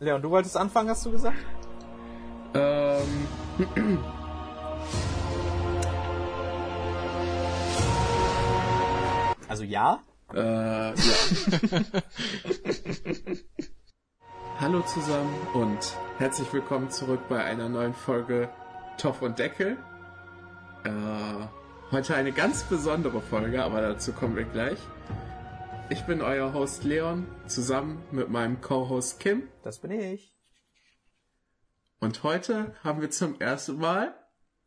[0.00, 1.36] Leon, du wolltest anfangen, hast du gesagt?
[2.54, 3.28] Ähm.
[9.48, 9.98] Also ja?
[10.32, 10.94] Äh, ja.
[14.60, 18.50] Hallo zusammen und herzlich willkommen zurück bei einer neuen Folge
[18.98, 19.78] Toff und Deckel.
[20.84, 20.90] Äh,
[21.90, 24.78] heute eine ganz besondere Folge, aber dazu kommen wir gleich.
[25.90, 29.48] Ich bin euer Host Leon, zusammen mit meinem Co-Host Kim.
[29.62, 30.36] Das bin ich.
[31.98, 34.14] Und heute haben wir zum ersten Mal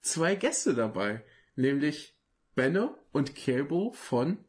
[0.02, 1.24] zwei Gäste dabei,
[1.56, 2.18] nämlich
[2.56, 4.44] Benno und Kelbo von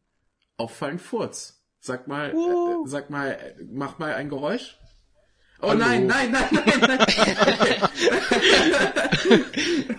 [0.57, 1.63] Auffallen Furz.
[1.79, 2.87] Sag mal, uh.
[2.87, 4.79] äh, sag mal, äh, mach mal ein Geräusch.
[5.65, 5.79] Oh Hallo.
[5.79, 6.99] nein, nein, nein, nein, nein.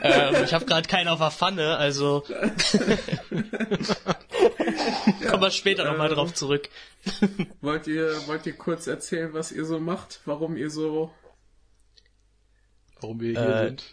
[0.02, 2.50] ähm, ich habe gerade keinen auf der Pfanne, also ja,
[5.30, 6.68] kommen wir später nochmal ähm, drauf zurück.
[7.62, 10.20] wollt ihr, wollt ihr kurz erzählen, was ihr so macht?
[10.26, 11.14] Warum ihr so
[13.00, 13.86] warum wir hier äh, sind?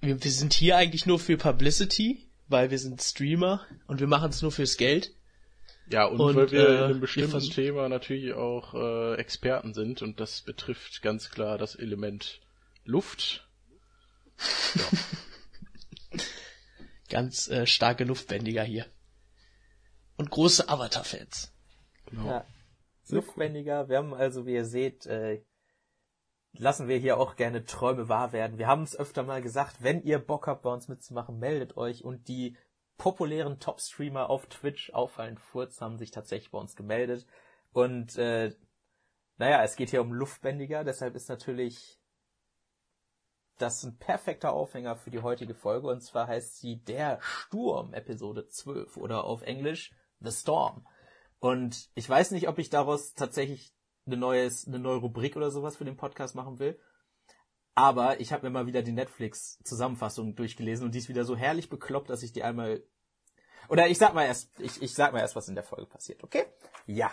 [0.00, 4.30] Wir, wir sind hier eigentlich nur für Publicity, weil wir sind Streamer und wir machen
[4.30, 5.12] es nur fürs Geld.
[5.90, 10.02] Ja, und, und weil wir äh, in einem bestimmten Thema natürlich auch äh, Experten sind
[10.02, 12.40] und das betrifft ganz klar das Element
[12.84, 13.48] Luft.
[14.74, 14.84] Ja.
[17.08, 18.86] ganz äh, starke Luftbändiger hier.
[20.16, 21.54] Und große Avatar-Fans.
[22.06, 22.26] Genau.
[22.26, 22.44] Ja.
[23.08, 25.42] Luftbändiger, wir haben also, wie ihr seht, äh,
[26.52, 28.58] lassen wir hier auch gerne Träume wahr werden.
[28.58, 32.04] Wir haben es öfter mal gesagt, wenn ihr Bock habt, bei uns mitzumachen, meldet euch.
[32.04, 32.56] Und die
[32.98, 37.26] populären Top-Streamer auf Twitch, Auffallend Furz, haben sich tatsächlich bei uns gemeldet.
[37.72, 38.54] Und äh,
[39.38, 41.98] naja, es geht hier um Luftbändiger, deshalb ist natürlich
[43.56, 45.88] das ein perfekter Aufhänger für die heutige Folge.
[45.88, 50.86] Und zwar heißt sie Der Sturm, Episode 12 oder auf Englisch The Storm.
[51.40, 53.74] Und ich weiß nicht, ob ich daraus tatsächlich
[54.06, 56.78] eine, neues, eine neue Rubrik oder sowas für den Podcast machen will.
[57.78, 61.70] Aber ich habe mir mal wieder die Netflix-Zusammenfassung durchgelesen und die ist wieder so herrlich
[61.70, 62.82] bekloppt, dass ich die einmal.
[63.68, 66.24] Oder ich sag mal erst, ich, ich sag mal erst, was in der Folge passiert,
[66.24, 66.46] okay?
[66.86, 67.12] Ja.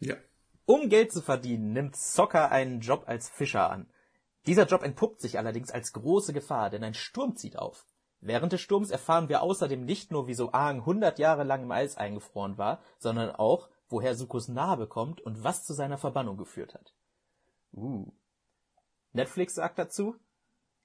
[0.00, 0.16] Ja.
[0.66, 3.88] Um Geld zu verdienen, nimmt Soccer einen Job als Fischer an.
[4.44, 7.86] Dieser Job entpuppt sich allerdings als große Gefahr, denn ein Sturm zieht auf.
[8.20, 11.96] Während des Sturms erfahren wir außerdem nicht nur, wieso Aang 100 Jahre lang im Eis
[11.96, 16.92] eingefroren war, sondern auch, woher Sukos Narbe kommt und was zu seiner Verbannung geführt hat.
[17.72, 18.12] Uh.
[19.12, 20.16] Netflix sagt dazu,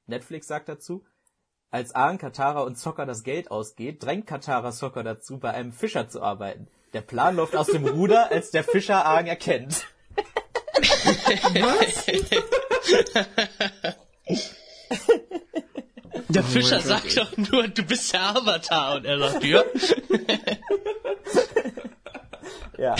[0.06, 1.06] Netflix sagt dazu,
[1.72, 6.08] als Aang, Katara und Zocker das Geld ausgeht, drängt Katara Zocker dazu, bei einem Fischer
[6.08, 6.68] zu arbeiten.
[6.94, 9.88] Der Plan läuft aus dem Ruder, als der Fischer Aang erkennt.
[10.76, 12.06] Was?
[16.30, 19.64] Der oh Fischer sagt doch nur, du bist der Avatar und er sagt, ja.
[22.78, 22.96] Ja.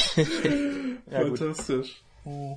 [1.12, 2.04] ja Fantastisch.
[2.24, 2.56] Hm.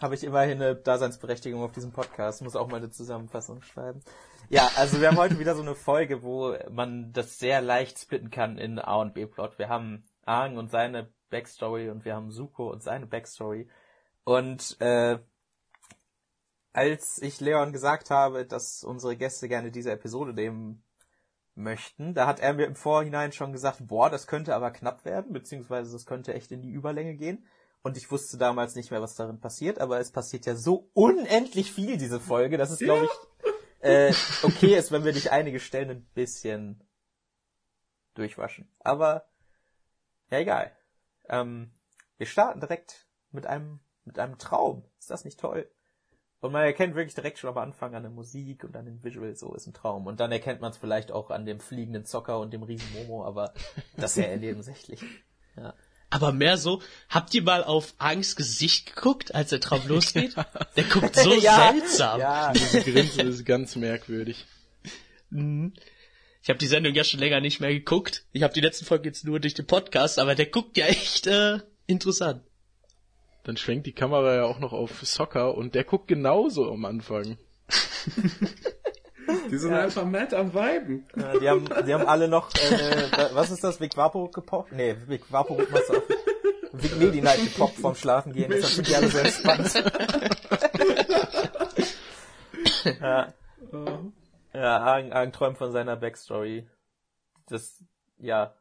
[0.00, 4.00] Habe ich immerhin eine Daseinsberechtigung auf diesem Podcast, muss auch mal eine Zusammenfassung schreiben.
[4.48, 8.30] Ja, also wir haben heute wieder so eine Folge, wo man das sehr leicht splitten
[8.30, 9.58] kann in A und B-Plot.
[9.58, 13.68] Wir haben Aang und seine Backstory und wir haben Suko und seine Backstory.
[14.24, 15.18] Und äh,
[16.72, 20.84] als ich Leon gesagt habe, dass unsere Gäste gerne diese Episode nehmen
[21.58, 22.14] möchten.
[22.14, 25.92] Da hat er mir im Vorhinein schon gesagt, boah, das könnte aber knapp werden, beziehungsweise
[25.92, 27.44] das könnte echt in die Überlänge gehen.
[27.82, 31.72] Und ich wusste damals nicht mehr, was darin passiert, aber es passiert ja so unendlich
[31.72, 33.10] viel, diese Folge, dass es, glaube ich,
[33.80, 34.12] äh,
[34.42, 36.82] okay ist, wenn wir dich einige Stellen ein bisschen
[38.14, 38.68] durchwaschen.
[38.80, 39.28] Aber,
[40.30, 40.76] ja, egal.
[41.28, 41.72] Ähm,
[42.16, 44.84] wir starten direkt mit einem, mit einem Traum.
[44.98, 45.70] Ist das nicht toll?
[46.40, 49.40] Und man erkennt wirklich direkt schon am Anfang an der Musik und an den Visuals,
[49.40, 50.06] so ist ein Traum.
[50.06, 53.24] Und dann erkennt man es vielleicht auch an dem fliegenden Zocker und dem riesen Momo,
[53.24, 53.52] aber
[53.96, 55.02] das ist ja nebensächlich.
[55.56, 55.74] Ja.
[56.10, 60.34] Aber mehr so, habt ihr mal auf Angst Gesicht geguckt, als der Traum losgeht?
[60.76, 62.20] Der guckt so ja, seltsam.
[62.20, 62.52] Ja.
[62.52, 64.46] Diese Grinse ist ganz merkwürdig.
[65.30, 65.74] Mhm.
[66.42, 68.24] Ich habe die Sendung ja schon länger nicht mehr geguckt.
[68.32, 71.26] Ich habe die letzten Folgen jetzt nur durch den Podcast, aber der guckt ja echt
[71.26, 72.42] äh, interessant.
[73.44, 77.38] Dann schwenkt die Kamera ja auch noch auf Soccer und der guckt genauso am Anfang.
[79.50, 79.82] Die sind ja.
[79.82, 81.06] einfach mad am Weiben.
[81.16, 84.72] Ja, die, haben, die haben alle noch, äh, was ist das, Vic Vapo gepoppt?
[84.72, 86.02] Nee, Vic Vapo was auf
[86.72, 88.50] Vic Medi Night gepoppt vom Schlafen gehen.
[88.50, 89.74] Das sind die alle so entspannt.
[93.00, 93.32] ja.
[94.52, 96.68] Ja, Argen, Argen träumt von seiner Backstory.
[97.46, 97.82] Das,
[98.18, 98.54] ja.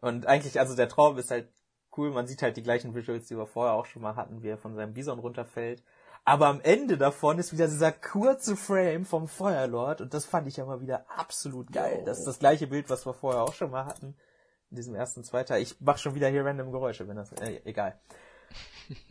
[0.00, 1.48] Und eigentlich, also der Traum ist halt
[1.96, 2.10] cool.
[2.10, 4.58] Man sieht halt die gleichen Visuals, die wir vorher auch schon mal hatten, wie er
[4.58, 5.82] von seinem Bison runterfällt.
[6.28, 10.56] Aber am Ende davon ist wieder dieser kurze Frame vom Feuerlord und das fand ich
[10.56, 12.02] ja mal wieder absolut geil.
[12.04, 14.16] Das ist das gleiche Bild, was wir vorher auch schon mal hatten.
[14.70, 15.54] In diesem ersten, zweiten.
[15.54, 18.00] Ich mach schon wieder hier random Geräusche, wenn das, äh, egal.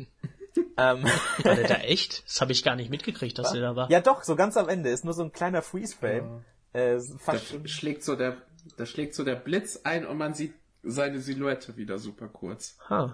[0.78, 1.06] ähm,
[1.44, 2.26] war der da echt?
[2.26, 3.54] Das habe ich gar nicht mitgekriegt, dass war?
[3.54, 3.90] der da war.
[3.90, 4.90] Ja doch, so ganz am Ende.
[4.90, 6.44] Ist nur so ein kleiner Freeze-Frame.
[6.74, 6.82] Ja.
[6.82, 8.36] Äh, da schlägt so der,
[8.76, 10.54] da schlägt so der Blitz ein und man sieht
[10.84, 12.78] seine Silhouette wieder super kurz.
[12.90, 13.12] Huh.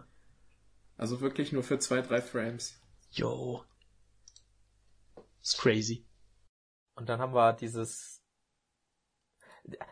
[0.97, 2.81] Also wirklich nur für zwei, drei Frames.
[3.11, 3.63] Yo.
[5.41, 6.05] Ist crazy.
[6.95, 8.21] Und dann haben wir dieses,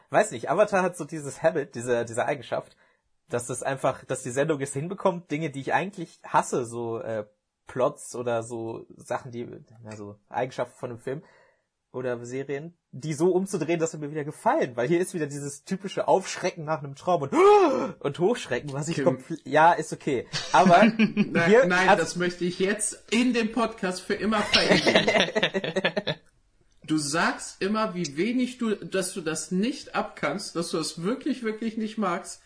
[0.10, 2.76] weiß nicht, Avatar hat so dieses Habit, diese, diese Eigenschaft,
[3.30, 7.26] dass das einfach, dass die Sendung es hinbekommt, Dinge, die ich eigentlich hasse, so äh,
[7.68, 9.48] Plots oder so Sachen, die,
[9.86, 11.24] also Eigenschaften von einem Film
[11.92, 15.64] oder Serien, die so umzudrehen, dass sie mir wieder gefallen, weil hier ist wieder dieses
[15.64, 17.34] typische Aufschrecken nach einem Traum und,
[18.00, 22.60] und Hochschrecken, was ich komplett, ja, ist okay, aber nein, hier nein das möchte ich
[22.60, 25.30] jetzt in dem Podcast für immer verändern.
[26.88, 31.44] du sagst immer, wie wenig du, dass du das nicht abkannst, dass du das wirklich,
[31.44, 32.42] wirklich nicht magst.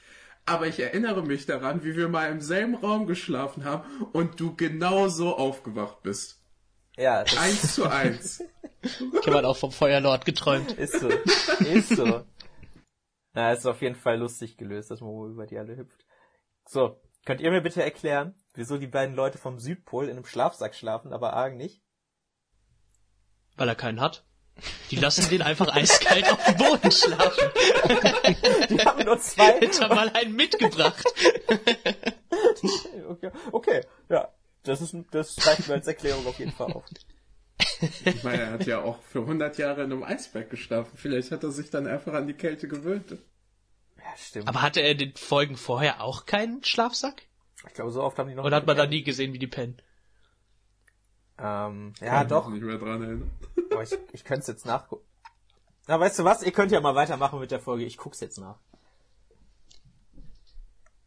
[0.46, 4.56] Aber ich erinnere mich daran, wie wir mal im selben Raum geschlafen haben und du
[4.58, 6.43] genauso aufgewacht bist.
[6.98, 7.24] Ja.
[7.38, 8.44] Eins zu eins.
[8.82, 10.74] Ich habe halt auch vom Feuerlord geträumt.
[10.74, 11.08] Ist so.
[11.10, 12.26] Ist so.
[13.34, 16.06] Na, ist auf jeden Fall lustig gelöst, dass man wohl über die alle hüpft.
[16.66, 20.76] So, könnt ihr mir bitte erklären, wieso die beiden Leute vom Südpol in einem Schlafsack
[20.76, 21.82] schlafen, aber Argen nicht?
[23.56, 24.26] Weil er keinen hat.
[24.92, 27.52] Die lassen den einfach eiskalt auf dem Boden schlafen.
[28.70, 29.60] Die haben nur zwei.
[29.60, 31.04] Hätte mal einen mitgebracht.
[33.10, 34.33] okay, okay, ja.
[34.64, 36.86] Das ist, das reicht mir als Erklärung auf jeden Fall auf.
[38.06, 40.92] Ich meine, er hat ja auch für 100 Jahre in einem Eisberg geschlafen.
[40.96, 43.12] Vielleicht hat er sich dann einfach an die Kälte gewöhnt.
[43.98, 44.48] Ja, stimmt.
[44.48, 47.24] Aber hatte er in den Folgen vorher auch keinen Schlafsack?
[47.68, 48.46] Ich glaube, so oft haben die noch.
[48.46, 49.82] Oder hat man da nie gesehen, wie die pennen?
[51.38, 52.48] Ähm, ja, Kann doch.
[52.48, 53.32] Ich nicht mehr dran erinnern.
[53.72, 55.06] Aber ich, ich könnte es jetzt nachgucken.
[55.88, 56.44] Na, weißt du was?
[56.44, 57.84] Ihr könnt ja mal weitermachen mit der Folge.
[57.84, 58.60] Ich guck's jetzt nach.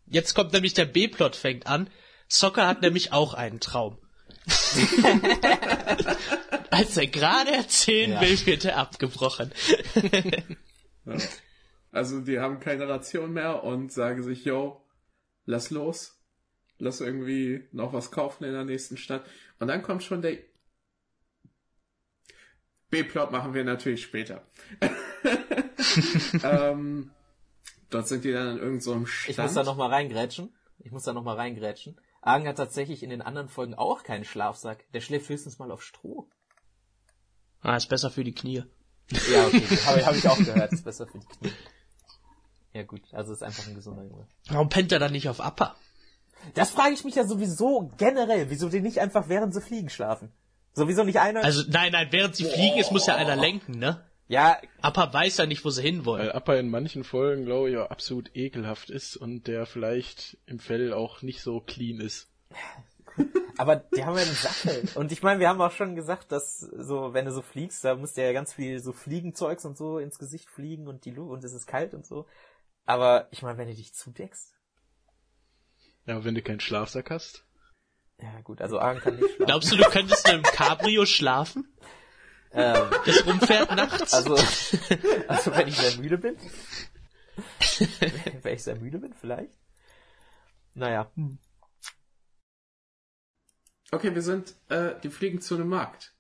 [0.07, 1.91] Jetzt kommt nämlich der B-Plot fängt an.
[2.29, 3.99] Soccer hat nämlich auch einen Traum.
[6.71, 8.21] Als er gerade erzählen ja.
[8.21, 9.53] will, wird er abgebrochen.
[11.05, 11.17] ja.
[11.91, 14.85] Also die haben keine Ration mehr und sagen sich, yo,
[15.45, 16.13] lass los.
[16.79, 19.25] Lass irgendwie noch was kaufen in der nächsten Stadt.
[19.59, 20.37] Und dann kommt schon der
[22.91, 24.47] B-Plot machen wir natürlich später.
[26.45, 27.11] ähm,
[27.91, 29.31] dort sind die dann in irgendeinem so Stand.
[29.31, 30.55] Ich muss da noch mal reingrätschen.
[30.79, 31.99] Ich muss da noch mal reingrätschen.
[32.27, 34.85] Argen hat tatsächlich in den anderen Folgen auch keinen Schlafsack.
[34.93, 36.29] Der schläft höchstens mal auf Stroh.
[37.61, 38.65] Ah, ist besser für die Knie.
[39.33, 39.63] Ja, okay.
[39.87, 40.73] Habe hab ich auch gehört.
[40.73, 41.53] Ist besser für die Knie.
[42.73, 44.29] Ja gut, also ist einfach ein gesunder Junge.
[44.49, 45.77] Warum pennt er dann nicht auf Upper?
[46.55, 50.31] Das frage ich mich ja sowieso generell, wieso die nicht einfach während sie fliegen schlafen.
[50.75, 51.43] Sowieso nicht einer.
[51.43, 52.53] Also nein, nein, während sie Boah.
[52.53, 54.05] fliegen, es muss ja einer lenken, ne?
[54.29, 54.61] Ja.
[54.81, 56.27] Appa weiß ja nicht, wo sie hinwollen.
[56.27, 60.59] Weil Appa in manchen Folgen, glaube ich, auch absolut ekelhaft ist und der vielleicht im
[60.59, 62.29] Fell auch nicht so clean ist.
[63.59, 64.89] Aber die haben ja einen Sattel.
[64.97, 67.95] Und ich meine, wir haben auch schon gesagt, dass so, wenn du so fliegst, da
[67.95, 71.33] musst du ja ganz viel so Fliegenzeugs und so ins Gesicht fliegen und die Lu
[71.33, 72.27] und es ist kalt und so.
[72.85, 74.55] Aber ich meine, wenn du dich zudeckst.
[76.05, 77.47] Ja, aber wenn du keinen Schlafsack hast.
[78.21, 79.47] Ja, gut, also Argen kann nicht schlafen.
[79.47, 81.73] Glaubst du, du könntest in einem Cabrio schlafen?
[82.57, 84.15] Ähm, das rumfährt nachts?
[84.15, 84.35] Also,
[85.29, 86.37] also wenn ich sehr müde bin.
[88.43, 89.53] wenn ich sehr müde bin, vielleicht.
[90.75, 91.11] Naja.
[93.93, 96.15] Okay, wir sind, äh, die fliegen zu einem Markt.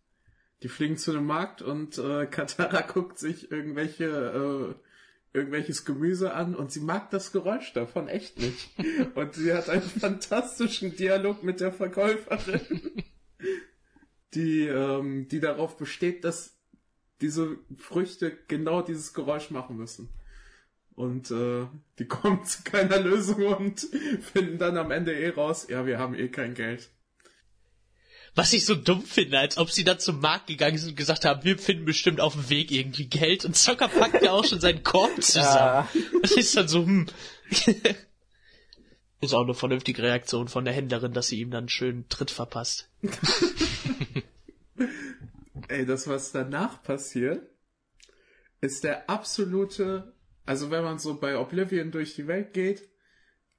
[0.62, 4.74] Die fliegen zu einem Markt und äh, Katara guckt sich irgendwelche äh,
[5.36, 8.70] irgendwelches Gemüse an und sie mag das Geräusch davon echt nicht.
[9.14, 13.04] Und sie hat einen fantastischen Dialog mit der Verkäuferin,
[14.36, 16.54] die, ähm, die darauf besteht, dass
[17.20, 20.10] diese Früchte genau dieses Geräusch machen müssen.
[20.94, 21.66] Und äh,
[21.98, 23.80] die kommen zu keiner Lösung und
[24.32, 26.90] finden dann am Ende eh raus, ja, wir haben eh kein Geld.
[28.34, 31.24] Was ich so dumm finde, als ob sie dann zum Markt gegangen sind und gesagt
[31.24, 34.60] haben, wir finden bestimmt auf dem Weg irgendwie Geld und Zocker packt ja auch schon
[34.60, 35.46] seinen Korb zusammen.
[35.46, 35.88] Ja.
[36.20, 37.06] Das ist dann so, hm.
[39.20, 42.90] Ist auch eine vernünftige Reaktion von der Händlerin, dass sie ihm dann schön Tritt verpasst.
[45.68, 47.48] Ey, das, was danach passiert,
[48.60, 50.12] ist der absolute,
[50.44, 52.88] also wenn man so bei Oblivion durch die Welt geht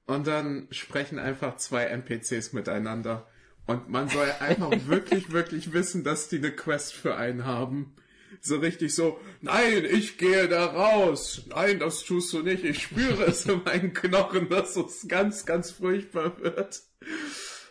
[0.06, 3.26] und dann sprechen einfach zwei NPCs miteinander
[3.66, 7.94] und man soll einfach wirklich, wirklich wissen, dass die eine Quest für einen haben.
[8.40, 11.42] So richtig so, nein, ich gehe da raus.
[11.48, 12.64] Nein, das tust du nicht.
[12.64, 16.82] Ich spüre es in meinen Knochen, dass es ganz, ganz furchtbar wird.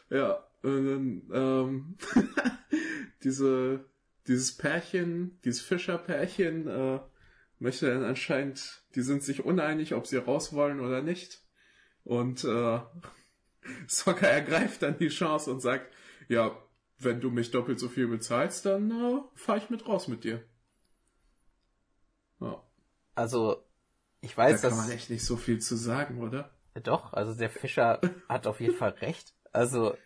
[0.09, 1.97] Ja, und dann, ähm,
[3.23, 3.85] diese,
[4.27, 6.99] dieses Pärchen, dieses Fischerpärchen, äh,
[7.59, 11.41] möchte dann anscheinend, die sind sich uneinig, ob sie raus wollen oder nicht.
[12.03, 12.79] Und äh,
[13.87, 15.93] Soccer ergreift dann die Chance und sagt,
[16.27, 16.57] ja,
[16.99, 20.43] wenn du mich doppelt so viel bezahlst, dann äh, fahre ich mit raus mit dir.
[23.17, 23.23] Ja.
[23.23, 23.63] Also,
[24.21, 26.51] ich weiß, da kann man echt nicht so viel zu sagen, oder?
[26.83, 29.33] Doch, also der Fischer hat auf jeden Fall recht.
[29.51, 29.97] Also.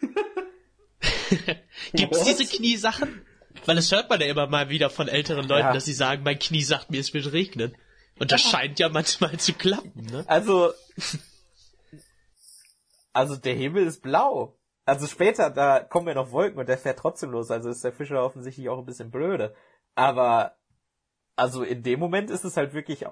[1.92, 3.24] Gibt's diese Kniesachen?
[3.66, 5.72] Weil das hört man ja immer mal wieder von älteren Leuten, ja.
[5.72, 7.76] dass sie sagen, mein Knie sagt mir, es wird regnen.
[8.18, 10.24] Und das scheint ja manchmal zu klappen, ne?
[10.26, 10.72] Also,
[13.12, 14.56] also der Himmel ist blau.
[14.84, 17.50] Also später, da kommen ja noch Wolken und der fährt trotzdem los.
[17.50, 19.54] Also ist der Fischer offensichtlich auch ein bisschen blöde.
[19.94, 20.56] Aber,
[21.40, 23.04] also in dem Moment ist es halt wirklich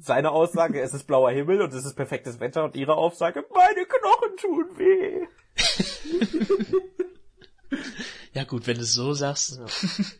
[0.00, 3.86] seine Aussage, es ist blauer Himmel und es ist perfektes Wetter und ihre Aussage, meine
[3.86, 5.26] Knochen tun weh.
[8.32, 9.58] Ja gut, wenn du es so sagst.
[9.58, 9.66] Ja.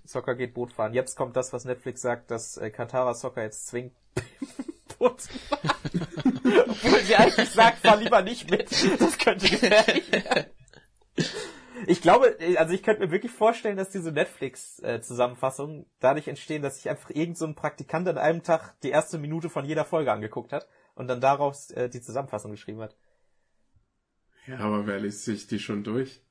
[0.07, 0.95] Soccer geht Boot fahren.
[0.95, 3.93] Jetzt kommt das, was Netflix sagt, dass äh, Katara Soccer jetzt zwingt,
[4.99, 6.07] Boot zu fahren.
[6.69, 8.71] Obwohl sie eigentlich sagt, fahr lieber nicht mit.
[8.99, 10.47] Das könnte gefährlich werden.
[11.87, 16.89] Ich glaube, also ich könnte mir wirklich vorstellen, dass diese Netflix-Zusammenfassungen dadurch entstehen, dass sich
[16.89, 20.53] einfach irgend so ein Praktikant an einem Tag die erste Minute von jeder Folge angeguckt
[20.53, 22.97] hat und dann daraus äh, die Zusammenfassung geschrieben hat.
[24.47, 26.23] Ja, aber wer liest sich die schon durch?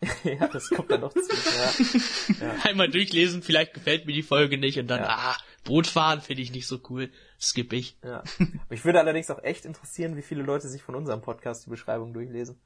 [0.24, 1.20] ja, das kommt dann noch zu.
[1.20, 2.00] Ja.
[2.40, 2.54] Ja.
[2.62, 5.08] Einmal durchlesen, vielleicht gefällt mir die Folge nicht und dann, ja.
[5.08, 7.96] ah, Bootfahren finde ich nicht so cool, skipp ich.
[8.04, 8.22] Ja.
[8.68, 12.12] Mich würde allerdings auch echt interessieren, wie viele Leute sich von unserem Podcast die Beschreibung
[12.12, 12.60] durchlesen.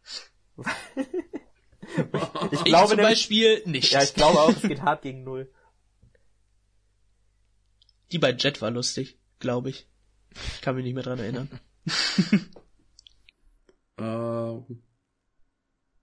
[1.83, 3.93] ich, ich glaube zum nämlich, Beispiel nicht.
[3.93, 5.53] Ja, ich glaube auch, es geht hart gegen null.
[8.13, 9.89] Die bei Jet war lustig, glaube ich.
[10.55, 11.49] Ich kann mich nicht mehr dran erinnern.
[13.99, 14.83] ähm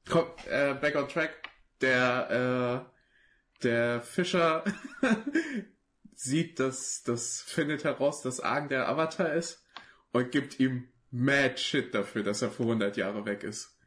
[0.10, 1.50] Komm, äh, back on track.
[1.82, 4.64] Der, äh, der Fischer
[6.16, 9.64] sieht, dass, das findet heraus, dass Argen der Avatar ist
[10.12, 13.79] und gibt ihm mad shit dafür, dass er vor 100 Jahre weg ist.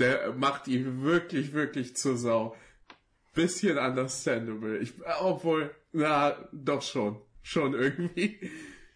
[0.00, 2.56] Der macht ihn wirklich, wirklich zur Sau.
[3.34, 4.78] Bisschen understandable.
[4.78, 7.20] Ich, obwohl, na, doch schon.
[7.42, 8.50] Schon irgendwie.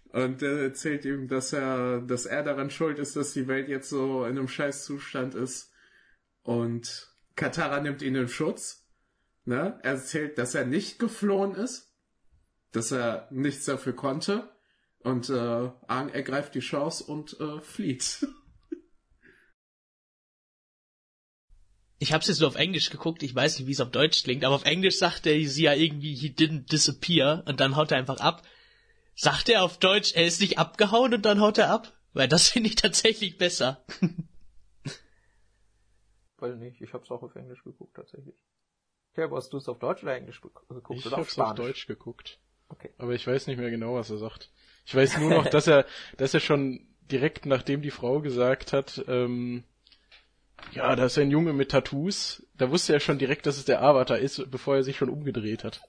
[0.08, 3.88] Und er erzählt ihm, dass er, dass er daran schuld ist, dass die Welt jetzt
[3.88, 5.72] so in einem Scheißzustand ist
[6.42, 8.86] und Katara nimmt ihn in Schutz.
[9.44, 9.78] Ne?
[9.82, 11.92] Er erzählt, dass er nicht geflohen ist,
[12.72, 14.48] dass er nichts dafür konnte.
[15.00, 18.26] Und äh, Aang ergreift die Chance und äh, flieht.
[21.98, 24.44] Ich hab's jetzt nur auf Englisch geguckt, ich weiß nicht, wie es auf Deutsch klingt,
[24.44, 27.98] aber auf Englisch sagt er sie ja irgendwie, he didn't disappear und dann haut er
[27.98, 28.42] einfach ab.
[29.14, 31.92] Sagt er auf Deutsch, er ist nicht abgehauen und dann haut er ab?
[32.12, 33.84] Weil das finde ich tatsächlich besser.
[36.38, 38.34] Weiß nicht, ich hab's auch auf Englisch geguckt tatsächlich.
[39.12, 41.60] Okay, aber hast du es auf Deutsch oder Englisch geguckt ich oder auf Spanisch?
[41.60, 42.40] auf Deutsch geguckt.
[42.68, 42.90] Okay.
[42.98, 44.50] Aber ich weiß nicht mehr genau, was er sagt.
[44.84, 45.86] Ich weiß nur noch, dass er,
[46.16, 49.64] dass er schon direkt nachdem die Frau gesagt hat, ähm,
[50.72, 53.82] ja, da ist ein Junge mit Tattoos, da wusste er schon direkt, dass es der
[53.82, 55.80] Avatar ist, bevor er sich schon umgedreht hat.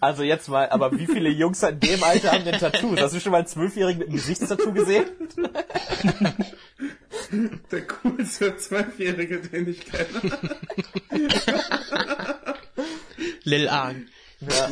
[0.00, 3.00] Also jetzt mal, aber wie viele Jungs in dem Alter haben denn Tattoos?
[3.00, 5.06] Hast du schon mal einen Zwölfjährigen mit einem Gesichtstattoo gesehen?
[7.70, 10.38] Der coolste Zwölfjährige, den ich kenne.
[13.44, 14.06] Lil Aang.
[14.40, 14.70] Ja,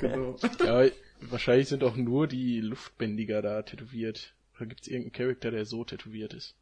[0.00, 0.36] genau.
[0.64, 0.88] Ja,
[1.20, 4.34] wahrscheinlich sind auch nur die Luftbändiger da tätowiert.
[4.56, 6.54] Oder gibt es irgendeinen Charakter, der so tätowiert ist?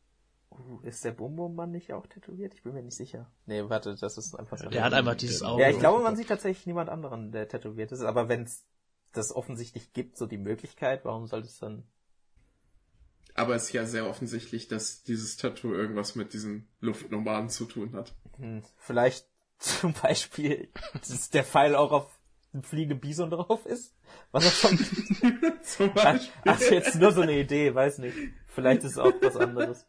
[0.50, 2.54] Uh, ist der Bum-Bum-Mann nicht auch tätowiert?
[2.54, 3.30] Ich bin mir nicht sicher.
[3.46, 4.68] Nee, warte, das ist einfach so.
[4.68, 5.62] Der hat einfach dieses Auge.
[5.62, 8.02] Ja, ich glaube, man sieht tatsächlich niemand anderen, der tätowiert ist.
[8.02, 8.64] Aber wenn es
[9.12, 11.84] das offensichtlich gibt, so die Möglichkeit, warum sollte es dann
[13.34, 17.94] aber es ist ja sehr offensichtlich, dass dieses Tattoo irgendwas mit diesen Luftnomaden zu tun
[17.94, 18.14] hat.
[18.36, 19.26] Hm, vielleicht
[19.58, 20.68] zum Beispiel,
[21.08, 22.18] dass der Pfeil auch auf
[22.52, 23.94] einem fliegenden Bison drauf ist?
[24.32, 24.78] Was auch schon.
[25.62, 26.30] zum Beispiel.
[26.44, 28.16] Ach, jetzt nur so eine Idee, weiß nicht.
[28.48, 29.86] Vielleicht ist es auch was anderes.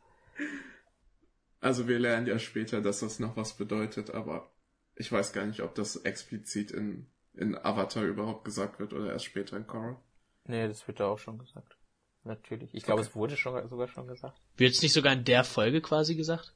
[1.61, 4.51] Also wir lernen ja später, dass das noch was bedeutet, aber
[4.95, 9.25] ich weiß gar nicht, ob das explizit in, in Avatar überhaupt gesagt wird oder erst
[9.25, 10.01] später in Korra.
[10.45, 11.77] Nee, das wird da auch schon gesagt.
[12.23, 12.73] Natürlich.
[12.73, 13.09] Ich glaube, okay.
[13.09, 14.39] es wurde schon, sogar schon gesagt.
[14.57, 16.53] Wird es nicht sogar in der Folge quasi gesagt?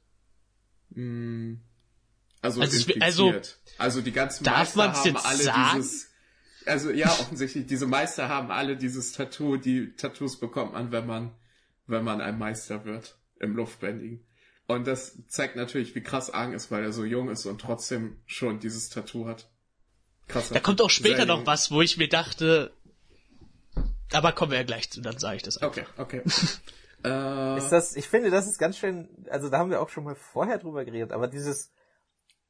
[0.90, 1.54] Mm,
[2.42, 3.34] also, also, also,
[3.78, 5.76] also die ganzen darf Meister haben alle sagen?
[5.76, 6.10] dieses,
[6.66, 11.34] also ja, offensichtlich, diese Meister haben alle dieses Tattoo, die Tattoos bekommt man, wenn man,
[11.86, 14.24] wenn man ein Meister wird im Luftbändigen.
[14.66, 18.16] Und das zeigt natürlich, wie krass Aang ist, weil er so jung ist und trotzdem
[18.26, 19.48] schon dieses Tattoo hat.
[20.26, 20.48] Krass.
[20.48, 22.72] Da kommt auch später noch was, wo ich mir dachte,
[24.12, 25.86] aber kommen wir ja gleich zu, dann sage ich das einfach.
[25.98, 26.22] Okay, okay.
[27.04, 30.02] äh, ist das, ich finde, das ist ganz schön, also da haben wir auch schon
[30.02, 31.72] mal vorher drüber geredet, aber dieses,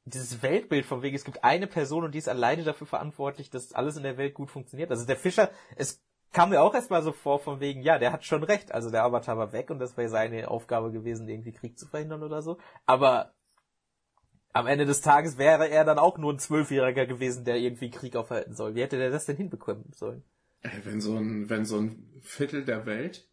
[0.05, 3.73] dieses Weltbild von wegen, es gibt eine Person und die ist alleine dafür verantwortlich, dass
[3.73, 4.91] alles in der Welt gut funktioniert.
[4.91, 6.01] Also der Fischer, es
[6.37, 8.71] kam mir auch erstmal so vor, von wegen, ja, der hat schon recht.
[8.71, 12.23] Also der Avatar war weg und das wäre seine Aufgabe gewesen, irgendwie Krieg zu verhindern
[12.23, 12.59] oder so.
[12.85, 13.33] Aber
[14.53, 18.17] am Ende des Tages wäre er dann auch nur ein Zwölfjähriger gewesen, der irgendwie Krieg
[18.17, 18.75] aufhalten soll.
[18.75, 20.25] Wie hätte der das denn hinbekommen sollen?
[20.61, 23.27] Ey, wenn so ein, wenn so ein Viertel der Welt,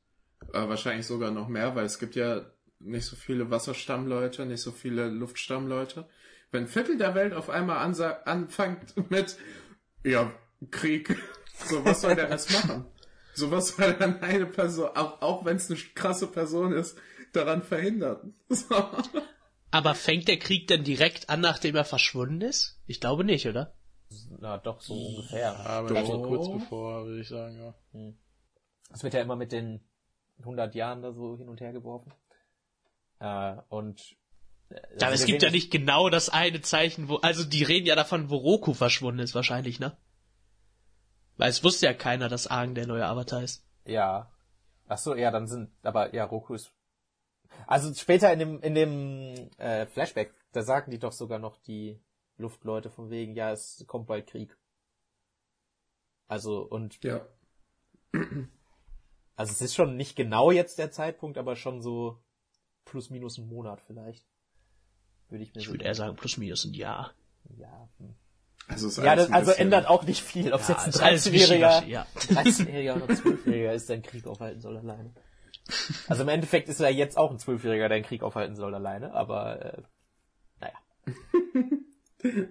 [0.53, 2.45] äh, wahrscheinlich sogar noch mehr, weil es gibt ja
[2.79, 6.07] nicht so viele Wasserstammleute, nicht so viele Luftstammleute.
[6.51, 9.37] Wenn ein Viertel der Welt auf einmal anfängt mit,
[10.05, 10.31] ja,
[10.71, 11.17] Krieg,
[11.65, 12.85] so was soll der Rest machen?
[13.33, 16.97] So was soll dann eine Person, auch, auch wenn es eine krasse Person ist,
[17.33, 18.33] daran verhindern?
[18.49, 18.75] So.
[19.71, 22.79] Aber fängt der Krieg denn direkt an, nachdem er verschwunden ist?
[22.85, 23.73] Ich glaube nicht, oder?
[24.39, 25.59] Na, doch, so ungefähr.
[25.65, 26.05] Aber Doch.
[26.05, 27.73] so kurz bevor, würde ich sagen, ja.
[28.93, 29.81] Es wird ja immer mit den
[30.39, 32.13] 100 Jahren da so hin und her geworfen.
[33.19, 33.99] Äh, und
[34.69, 37.63] äh, Ja, aber also es gibt ja nicht genau das eine Zeichen, wo, also die
[37.63, 39.97] reden ja davon, wo Roku verschwunden ist wahrscheinlich, ne?
[41.37, 43.65] Weil es wusste ja keiner, dass Aang der neue Avatar ist.
[43.85, 44.31] Ja.
[44.87, 46.71] Ach so, ja, dann sind, aber ja, Roku ist.
[47.67, 51.99] Also später in dem in dem äh, Flashback, da sagen die doch sogar noch die
[52.37, 54.57] Luftleute von wegen, ja, es kommt bald Krieg.
[56.27, 57.25] Also und Ja.
[59.35, 62.21] also es ist schon nicht genau jetzt der Zeitpunkt, aber schon so
[62.85, 64.25] plus minus ein Monat vielleicht.
[65.29, 67.13] Würde ich mir Ich so würde eher sagen, plus minus ein Jahr.
[67.55, 68.15] Ja, hm.
[68.67, 71.27] Also, ist ja das, also ändert auch nicht viel, ob es jetzt ein ist alles
[71.27, 72.07] 13-Jähriger wischiwaschi, ja.
[72.15, 75.13] 13-Jähriger oder 12-Jähriger ist, der einen Krieg aufhalten soll alleine.
[76.07, 79.13] Also im Endeffekt ist er jetzt auch ein 12-Jähriger, der einen Krieg aufhalten soll alleine,
[79.13, 79.81] aber äh,
[80.59, 80.73] naja.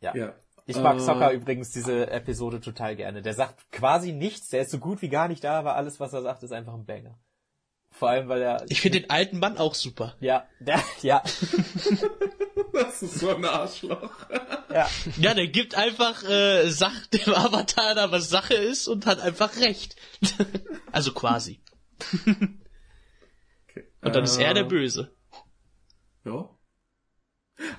[0.00, 0.14] Ja.
[0.14, 0.34] Ja.
[0.66, 3.22] Ich mag Äh, Soccer übrigens diese Episode total gerne.
[3.22, 6.12] Der sagt quasi nichts, der ist so gut wie gar nicht da, aber alles, was
[6.12, 7.18] er sagt, ist einfach ein Banger.
[7.90, 8.64] Vor allem, weil er.
[8.68, 10.14] Ich finde den alten Mann auch super.
[10.20, 11.22] Ja, der, ja,
[12.78, 14.12] Das ist so ein Arschloch.
[14.72, 14.88] ja.
[15.16, 19.56] Ja, der gibt einfach, äh, sagt dem Avatar da, was Sache ist und hat einfach
[19.56, 19.96] recht.
[20.92, 21.60] also quasi.
[23.68, 23.88] Okay.
[24.00, 25.12] Und dann ist er der Äh, Böse.
[26.24, 26.48] Ja.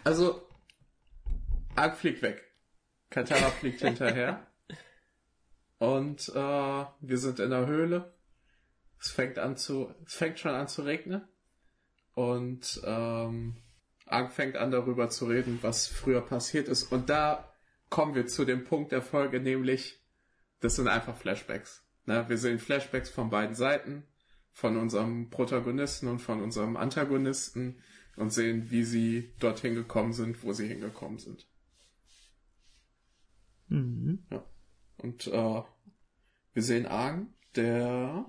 [0.04, 0.46] Also,
[1.76, 2.44] Ark fliegt weg.
[3.10, 4.46] Katara fliegt hinterher.
[5.78, 8.14] Und äh, wir sind in der Höhle.
[9.00, 11.26] Es fängt an zu, es fängt schon an zu regnen.
[12.16, 13.64] Und ähm,
[14.32, 16.92] fängt an darüber zu reden, was früher passiert ist.
[16.92, 17.54] Und da
[17.90, 20.02] kommen wir zu dem Punkt der Folge, nämlich,
[20.60, 21.84] das sind einfach Flashbacks.
[22.06, 22.26] Ne?
[22.28, 24.04] Wir sehen Flashbacks von beiden Seiten,
[24.52, 27.82] von unserem Protagonisten und von unserem Antagonisten
[28.16, 31.48] und sehen, wie sie dorthin gekommen sind, wo sie hingekommen sind.
[33.70, 34.26] Mhm.
[34.98, 35.62] Und äh,
[36.54, 38.26] wir sehen Aang, der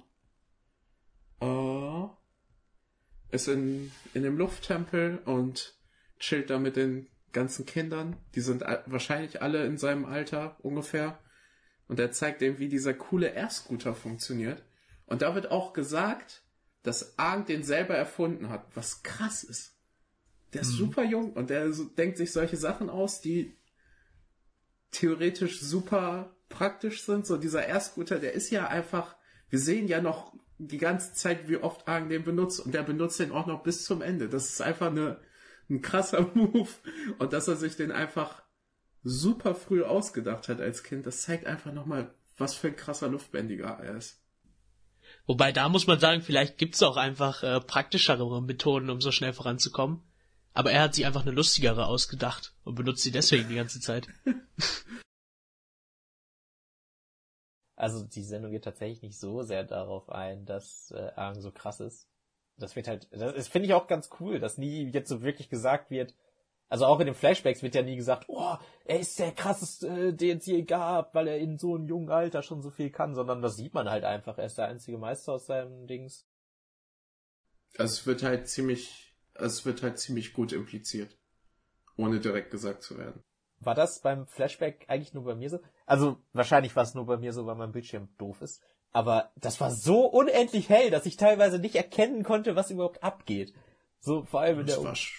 [1.40, 2.06] äh,
[3.30, 5.74] ist in, in dem Lufttempel und
[6.18, 8.16] chillt da mit den ganzen Kindern.
[8.34, 11.18] Die sind wahrscheinlich alle in seinem Alter ungefähr.
[11.88, 14.62] Und er zeigt dem, wie dieser coole Airscooter funktioniert.
[15.06, 16.42] Und da wird auch gesagt,
[16.82, 19.76] dass Aang den selber erfunden hat, was krass ist.
[20.52, 23.56] Der ist super jung und der denkt sich solche Sachen aus, die
[24.90, 27.26] theoretisch super praktisch sind.
[27.26, 29.16] So dieser Airscooter, der ist ja einfach,
[29.48, 30.34] wir sehen ja noch
[30.66, 33.84] die ganze Zeit, wie oft Argen den benutzt und der benutzt den auch noch bis
[33.84, 34.28] zum Ende.
[34.28, 35.18] Das ist einfach eine,
[35.70, 36.68] ein krasser Move
[37.18, 38.42] und dass er sich den einfach
[39.02, 43.78] super früh ausgedacht hat als Kind, das zeigt einfach nochmal, was für ein krasser Luftbändiger
[43.82, 44.20] er ist.
[45.26, 49.32] Wobei da muss man sagen, vielleicht gibt's auch einfach äh, praktischere Methoden, um so schnell
[49.32, 50.02] voranzukommen.
[50.52, 54.08] Aber er hat sich einfach eine lustigere ausgedacht und benutzt sie deswegen die ganze Zeit.
[57.80, 61.80] Also die Sendung geht tatsächlich nicht so sehr darauf ein, dass äh, Aang so krass
[61.80, 62.10] ist.
[62.58, 65.48] Das wird halt, das, das finde ich auch ganz cool, dass nie jetzt so wirklich
[65.48, 66.14] gesagt wird,
[66.68, 70.12] also auch in den Flashbacks wird ja nie gesagt, oh, er ist der krasseste, äh,
[70.12, 73.14] den es je gab, weil er in so einem jungen Alter schon so viel kann,
[73.14, 74.36] sondern das sieht man halt einfach.
[74.36, 76.28] Er ist der einzige Meister aus seinem Dings.
[77.78, 81.16] Also es wird halt ziemlich, es wird halt ziemlich gut impliziert.
[81.96, 83.22] Ohne direkt gesagt zu werden.
[83.60, 85.60] War das beim Flashback eigentlich nur bei mir so?
[85.90, 88.62] Also wahrscheinlich war es nur bei mir so, weil mein Bildschirm doof ist.
[88.92, 93.52] Aber das war so unendlich hell, dass ich teilweise nicht erkennen konnte, was überhaupt abgeht.
[93.98, 95.18] So vor allem in der Das war, sch-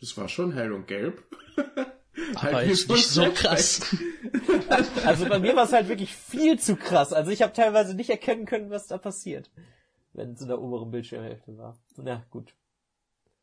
[0.00, 1.24] das war schon hell und gelb.
[2.36, 3.80] Aber Halt ist nicht so krass.
[5.04, 7.12] Also bei mir war es halt wirklich viel zu krass.
[7.12, 9.50] Also ich habe teilweise nicht erkennen können, was da passiert,
[10.12, 11.78] wenn es in der oberen Bildschirmhälfte war.
[11.96, 12.54] Na gut.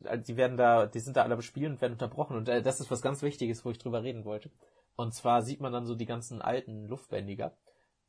[0.04, 2.36] Also Die werden da, die sind da alle bespielen und werden unterbrochen.
[2.36, 4.50] Und äh, das ist was ganz Wichtiges, wo ich drüber reden wollte.
[4.96, 7.56] Und zwar sieht man dann so die ganzen alten Luftbändiger.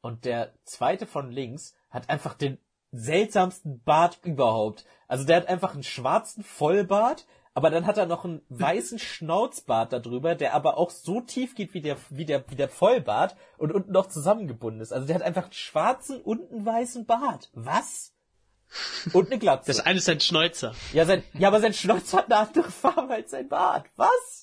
[0.01, 2.57] Und der zweite von links hat einfach den
[2.91, 4.85] seltsamsten Bart überhaupt.
[5.07, 9.93] Also der hat einfach einen schwarzen Vollbart, aber dann hat er noch einen weißen Schnauzbart
[9.93, 13.71] darüber, der aber auch so tief geht wie der, wie der, wie der Vollbart und
[13.71, 14.91] unten noch zusammengebunden ist.
[14.91, 17.49] Also der hat einfach einen schwarzen und einen weißen Bart.
[17.53, 18.13] Was?
[19.13, 19.67] Und eine Glatze.
[19.67, 20.73] Das eine ist ein Schnäuzer.
[20.93, 23.85] Ja, sein, ja, aber sein Schnäuzer hat eine andere Farbe als sein Bart.
[23.95, 24.42] Was?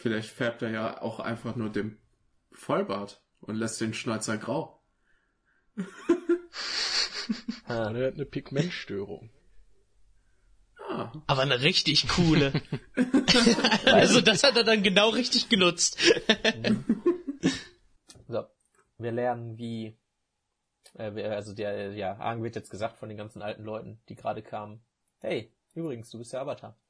[0.00, 1.98] Vielleicht färbt er ja auch einfach nur den
[2.52, 4.82] Vollbart und lässt den Schnäuzer grau.
[7.66, 9.30] Oder er hat eine Pigmentstörung.
[10.88, 12.62] Ah, Aber eine richtig coole.
[13.84, 15.98] also das hat er dann genau richtig genutzt.
[18.26, 18.44] So.
[18.96, 19.98] Wir lernen, wie,
[20.94, 24.42] äh, also der, ja, Argen wird jetzt gesagt von den ganzen alten Leuten, die gerade
[24.42, 24.82] kamen.
[25.18, 26.80] Hey, übrigens, du bist der Avatar.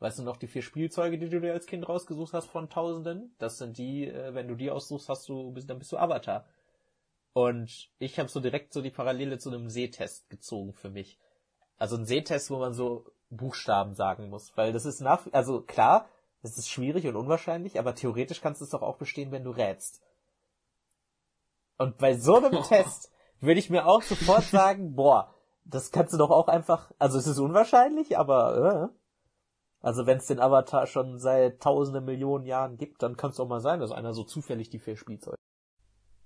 [0.00, 3.34] Weißt du noch die vier Spielzeuge, die du dir als Kind rausgesucht hast von Tausenden?
[3.38, 6.46] Das sind die, äh, wenn du die aussuchst, hast du, bist, dann bist du Avatar.
[7.32, 11.18] Und ich habe so direkt so die Parallele zu einem Sehtest gezogen für mich.
[11.76, 16.08] Also ein Sehtest, wo man so Buchstaben sagen muss, weil das ist nach, also klar,
[16.42, 19.50] es ist schwierig und unwahrscheinlich, aber theoretisch kannst du es doch auch bestehen, wenn du
[19.50, 20.00] rätst.
[21.76, 25.34] Und bei so einem Test würde ich mir auch sofort sagen, boah,
[25.64, 28.98] das kannst du doch auch einfach, also es ist unwahrscheinlich, aber äh,
[29.80, 33.48] also wenn es den Avatar schon seit tausende Millionen Jahren gibt, dann kann es auch
[33.48, 35.36] mal sein, dass einer so zufällig die vier Spielzeuge.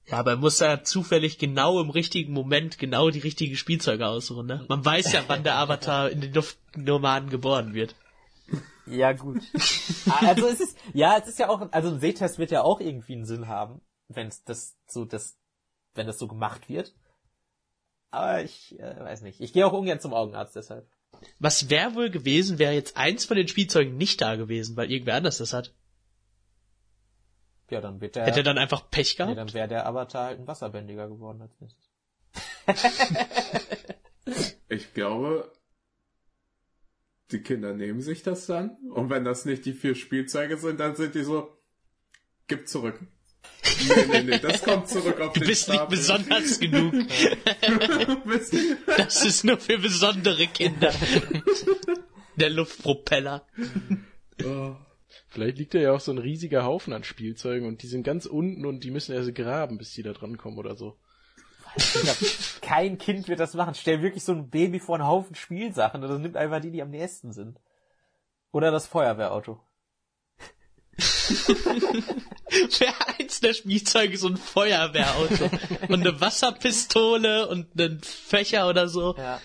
[0.06, 4.46] Ja, aber er muss ja zufällig genau im richtigen Moment genau die richtigen Spielzeuge aussuchen,
[4.46, 4.64] ne?
[4.68, 7.94] Man weiß ja, wann der Avatar in den Luftnomaden geboren wird.
[8.84, 9.40] Ja, gut.
[10.22, 13.12] also es ist, ja, es ist ja auch, also ein Sehtest wird ja auch irgendwie
[13.12, 15.38] einen Sinn haben, wenn das so, das,
[15.94, 16.92] wenn das so gemacht wird.
[18.10, 19.40] Aber ich äh, weiß nicht.
[19.40, 20.90] Ich gehe auch ungern zum Augenarzt deshalb.
[21.38, 25.14] Was wäre wohl gewesen, wäre jetzt eins von den Spielzeugen nicht da gewesen, weil irgendwer
[25.14, 25.74] anders das hat.
[27.70, 29.38] Ja, dann wird der, Hätte er dann einfach Pech nee, gehabt?
[29.38, 31.88] dann wäre der Avatar halt ein Wasserbändiger geworden als nächstes.
[34.68, 35.50] ich glaube,
[37.30, 38.76] die Kinder nehmen sich das dann.
[38.90, 41.56] Und wenn das nicht die vier Spielzeuge sind, dann sind die so,
[42.46, 43.00] gib zurück.
[43.88, 45.96] Nee, nee, nee, das kommt zurück auf Du den bist nicht Stapel.
[45.96, 46.92] besonders genug.
[46.92, 48.54] Du bist-
[48.96, 50.92] Das ist nur für besondere Kinder.
[52.36, 53.46] Der Luftpropeller.
[54.44, 54.74] oh.
[55.28, 58.26] Vielleicht liegt da ja auch so ein riesiger Haufen an Spielzeugen und die sind ganz
[58.26, 60.98] unten und die müssen erst graben, bis die da dran kommen oder so.
[61.76, 62.16] Ich glaub,
[62.60, 63.74] kein Kind wird das machen.
[63.74, 66.82] Stell wirklich so ein Baby vor einen Haufen Spielsachen und das nimmt einfach die, die
[66.82, 67.58] am nächsten sind.
[68.52, 69.58] Oder das Feuerwehrauto.
[72.78, 75.50] Wäre eins der Spielzeuge so ein Feuerwehrauto.
[75.88, 79.14] Und eine Wasserpistole und einen Fächer oder so.
[79.16, 79.40] Ja.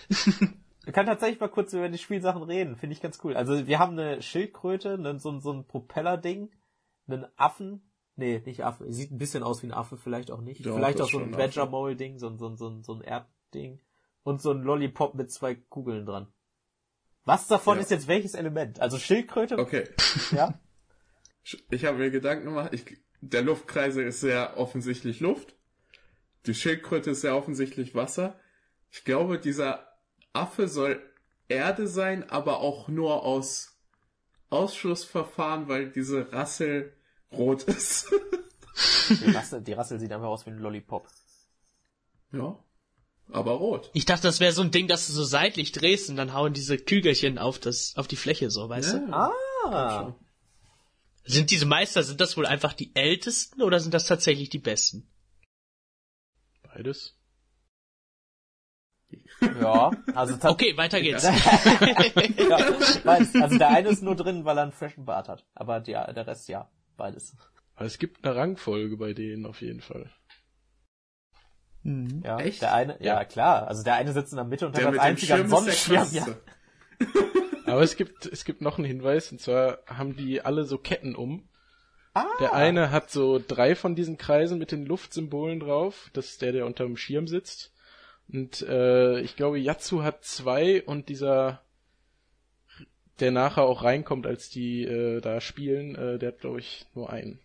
[0.84, 2.76] Wir können tatsächlich mal kurz über die Spielsachen reden.
[2.76, 3.36] Finde ich ganz cool.
[3.36, 6.50] Also wir haben eine Schildkröte, einen, so, ein- so ein Propellerding,
[7.08, 7.82] einen Affen.
[8.16, 8.92] Nee, nicht Affe.
[8.92, 10.66] Sieht ein bisschen aus wie ein Affe, vielleicht auch nicht.
[10.66, 11.32] Doch, vielleicht auch so ein.
[11.32, 13.80] Badger-Mole-Ding, so ein, so so so ein Erdding.
[14.24, 16.28] Und so ein Lollipop mit zwei Kugeln dran.
[17.26, 17.82] Was davon Ja.
[17.84, 18.80] ist jetzt welches Element?
[18.82, 19.88] Also Schildkröte, Okay,
[20.32, 20.54] ja?
[21.70, 22.74] ich habe mir Gedanken gemacht.
[22.74, 22.86] Ich,
[23.22, 25.56] der Luftkreisel ist sehr offensichtlich Luft.
[26.46, 28.40] Die Schildkröte ist sehr offensichtlich Wasser.
[28.92, 29.88] Ich glaube, dieser
[30.34, 31.02] Affe soll
[31.50, 33.78] Erde sein, aber auch nur aus
[34.50, 36.94] Ausschlussverfahren, weil diese Rassel
[37.32, 38.12] rot ist.
[39.10, 41.08] Die Rassel, die Rassel sieht einfach aus wie ein Lollipop.
[42.32, 42.58] ja,
[43.30, 43.90] aber rot.
[43.94, 46.54] Ich dachte, das wäre so ein Ding, dass du so seitlich drehst und dann hauen
[46.54, 49.14] diese Kügelchen auf das, auf die Fläche so, weißt du?
[49.14, 50.16] Ah!
[51.28, 55.10] Sind diese Meister, sind das wohl einfach die ältesten oder sind das tatsächlich die besten?
[56.63, 57.16] Beides.
[59.42, 61.24] Ja, also Okay, weiter geht's.
[61.24, 62.72] ja,
[63.04, 63.36] beides.
[63.36, 65.46] Also der eine ist nur drin, weil er einen freshen Bart hat.
[65.54, 67.36] Aber der, der Rest ja, beides.
[67.76, 70.12] Aber es gibt eine Rangfolge bei denen auf jeden Fall.
[71.84, 72.62] Ja, Echt?
[72.62, 73.24] der eine, ja.
[73.24, 73.68] klar.
[73.68, 76.08] Also der eine sitzt in der Mitte und Der hat als einziger einen Sonnenschirm.
[76.12, 76.26] Ja.
[77.67, 81.15] Aber es gibt, es gibt noch einen Hinweis, und zwar haben die alle so Ketten
[81.15, 81.47] um.
[82.13, 86.10] Ah, Der eine hat so drei von diesen Kreisen mit den Luftsymbolen drauf.
[86.13, 87.73] Das ist der, der unterm Schirm sitzt.
[88.30, 91.62] Und äh, ich glaube, Yatsu hat zwei und dieser,
[93.19, 97.10] der nachher auch reinkommt, als die äh, da spielen, äh, der hat, glaube ich, nur
[97.12, 97.39] einen.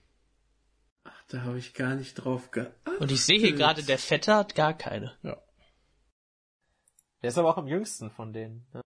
[1.05, 3.01] Ach, da habe ich gar nicht drauf geachtet.
[3.01, 5.17] Und ich sehe hier gerade, der Vetter hat gar keine.
[5.23, 5.37] Ja.
[7.23, 8.67] Der ist aber auch am jüngsten von denen.
[8.73, 8.83] Ne?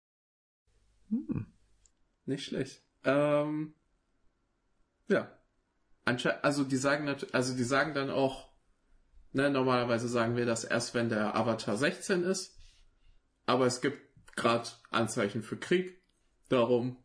[2.25, 2.83] Nicht schlecht.
[3.03, 3.73] Ähm,
[5.07, 5.37] ja.
[6.05, 8.51] Ansche also die sagen also die sagen dann auch,
[9.33, 12.57] ne, normalerweise sagen wir das erst, wenn der Avatar 16 ist.
[13.45, 16.01] Aber es gibt gerade Anzeichen für Krieg.
[16.49, 16.97] Darum,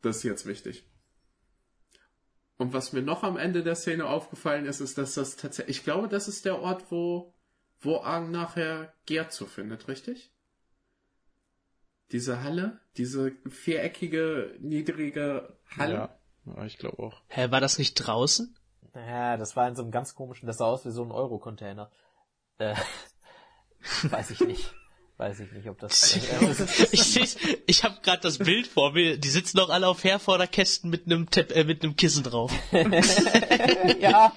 [0.00, 0.88] das ist jetzt wichtig.
[2.56, 5.84] Und was mir noch am Ende der Szene aufgefallen ist, ist, dass das tatsächlich, ich
[5.84, 7.34] glaube, das ist der Ort, wo,
[7.80, 10.31] wo Aang nachher Gerzu findet, richtig?
[12.10, 12.80] Diese Halle?
[12.96, 15.94] Diese viereckige, niedrige Halle?
[15.94, 16.18] Ja,
[16.56, 17.22] ja ich glaube auch.
[17.28, 18.54] Hä, war das nicht draußen?
[18.94, 21.90] Ja, das war in so einem ganz komischen, das sah aus wie so ein Euro-Container.
[22.58, 22.74] Äh,
[24.10, 24.74] weiß ich nicht.
[25.18, 26.16] Weiß ich nicht, ob das.
[26.92, 27.36] ich seh's,
[27.66, 29.18] ich habe gerade das Bild vor mir.
[29.18, 32.52] Die sitzen doch alle auf Herforderkästen mit einem Tepp, äh, mit einem Kissen drauf.
[34.00, 34.32] ja.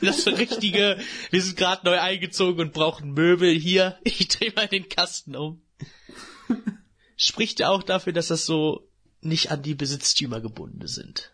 [0.00, 0.98] das ist richtige.
[1.30, 3.98] Wir sind gerade neu eingezogen und brauchen Möbel hier.
[4.02, 5.60] Ich dreh mal den Kasten um.
[7.16, 8.88] Spricht ja auch dafür, dass das so
[9.20, 11.32] nicht an die Besitztümer gebunden sind.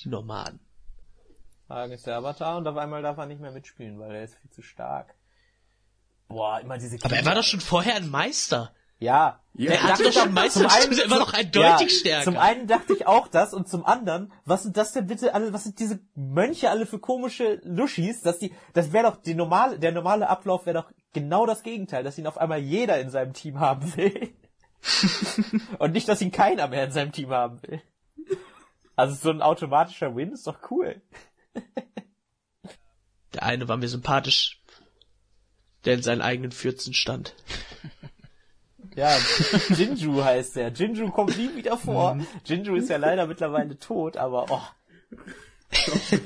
[0.00, 0.60] Die Nomaden.
[1.68, 4.34] Hagen ist der Avatar und auf einmal darf er nicht mehr mitspielen, weil er ist
[4.36, 5.14] viel zu stark.
[6.28, 7.06] Boah, immer diese Kinder.
[7.06, 8.74] Aber er war doch schon vorher ein Meister.
[9.00, 9.40] Ja.
[9.54, 12.24] ja er hatte doch schon Meister, er war doch eindeutig ja, stärker.
[12.24, 15.52] Zum einen dachte ich auch das und zum anderen, was sind das denn bitte alle,
[15.52, 19.78] was sind diese Mönche alle für komische Luschis, dass die, das wäre doch die normale,
[19.78, 23.32] der normale Ablauf wäre doch genau das Gegenteil, dass ihn auf einmal jeder in seinem
[23.32, 24.34] Team haben will.
[25.78, 27.82] und nicht, dass ihn keiner mehr in seinem Team haben will.
[28.96, 31.00] Also so ein automatischer Win ist doch cool.
[33.34, 34.60] Der eine war mir sympathisch,
[35.84, 37.34] der in seinen eigenen Fürzen stand.
[39.00, 39.16] Ja,
[39.70, 40.68] Jinju heißt er.
[40.68, 42.16] Jinju kommt nie wieder vor.
[42.16, 42.26] Mhm.
[42.44, 44.60] Jinju ist ja leider mittlerweile tot, aber oh.
[45.70, 46.18] to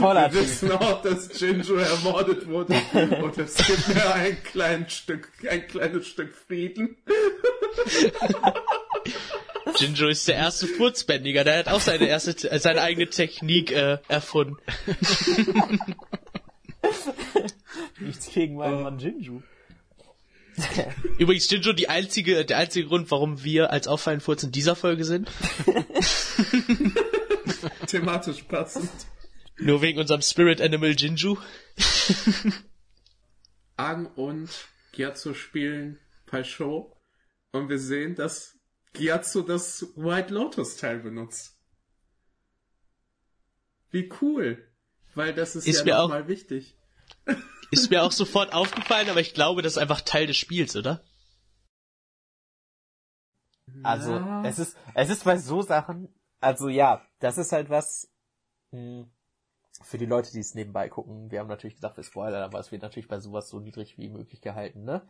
[0.00, 2.74] toller Wir wissen auch, dass Jinju ermordet wurde
[3.22, 6.96] und es gibt mir ein kleines Stück, ein kleines Stück Frieden.
[9.76, 14.56] Jinjo ist der erste Furzbändiger, der hat auch seine erste, seine eigene Technik äh, erfunden.
[18.00, 19.42] Nichts gegen meinen Mann Jinju.
[21.18, 25.04] Übrigens, Jinjo, die einzige, der einzige Grund, warum wir als Auffallen Furz in dieser Folge
[25.04, 25.30] sind.
[27.86, 28.90] Thematisch passend.
[29.58, 31.36] Nur wegen unserem Spirit Animal Jinju.
[33.76, 34.48] Ang und
[34.92, 35.98] Gyatso spielen
[36.30, 36.96] bei Show
[37.52, 38.56] und wir sehen, dass
[38.92, 41.56] Gyatso das White Lotus Teil benutzt.
[43.90, 44.64] Wie cool.
[45.14, 46.77] Weil das ist, ist ja nochmal wichtig.
[47.70, 51.04] Ist mir auch sofort aufgefallen, aber ich glaube, das ist einfach Teil des Spiels, oder?
[53.82, 54.42] Also, ja.
[54.44, 56.08] es ist, es ist bei so Sachen,
[56.40, 58.10] also ja, das ist halt was,
[58.70, 59.10] mh, hm,
[59.82, 62.72] für die Leute, die es nebenbei gucken, wir haben natürlich gesagt, wir Spoiler, aber es
[62.72, 65.06] wird natürlich bei sowas so niedrig wie möglich gehalten, ne?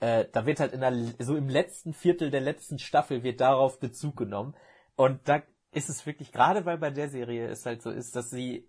[0.00, 3.78] Äh, da wird halt in der, so im letzten Viertel der letzten Staffel wird darauf
[3.78, 4.54] Bezug genommen.
[4.96, 8.30] Und da ist es wirklich, gerade weil bei der Serie es halt so ist, dass
[8.30, 8.68] sie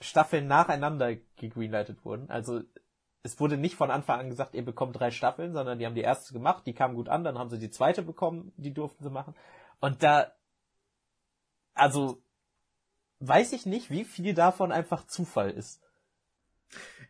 [0.00, 2.30] Staffeln nacheinander gegreenlightet wurden.
[2.30, 2.62] Also
[3.22, 6.02] es wurde nicht von Anfang an gesagt, ihr bekommt drei Staffeln, sondern die haben die
[6.02, 9.10] erste gemacht, die kam gut an, dann haben sie die zweite bekommen, die durften sie
[9.10, 9.34] machen.
[9.80, 10.32] Und da,
[11.74, 12.22] also
[13.20, 15.82] weiß ich nicht, wie viel davon einfach Zufall ist.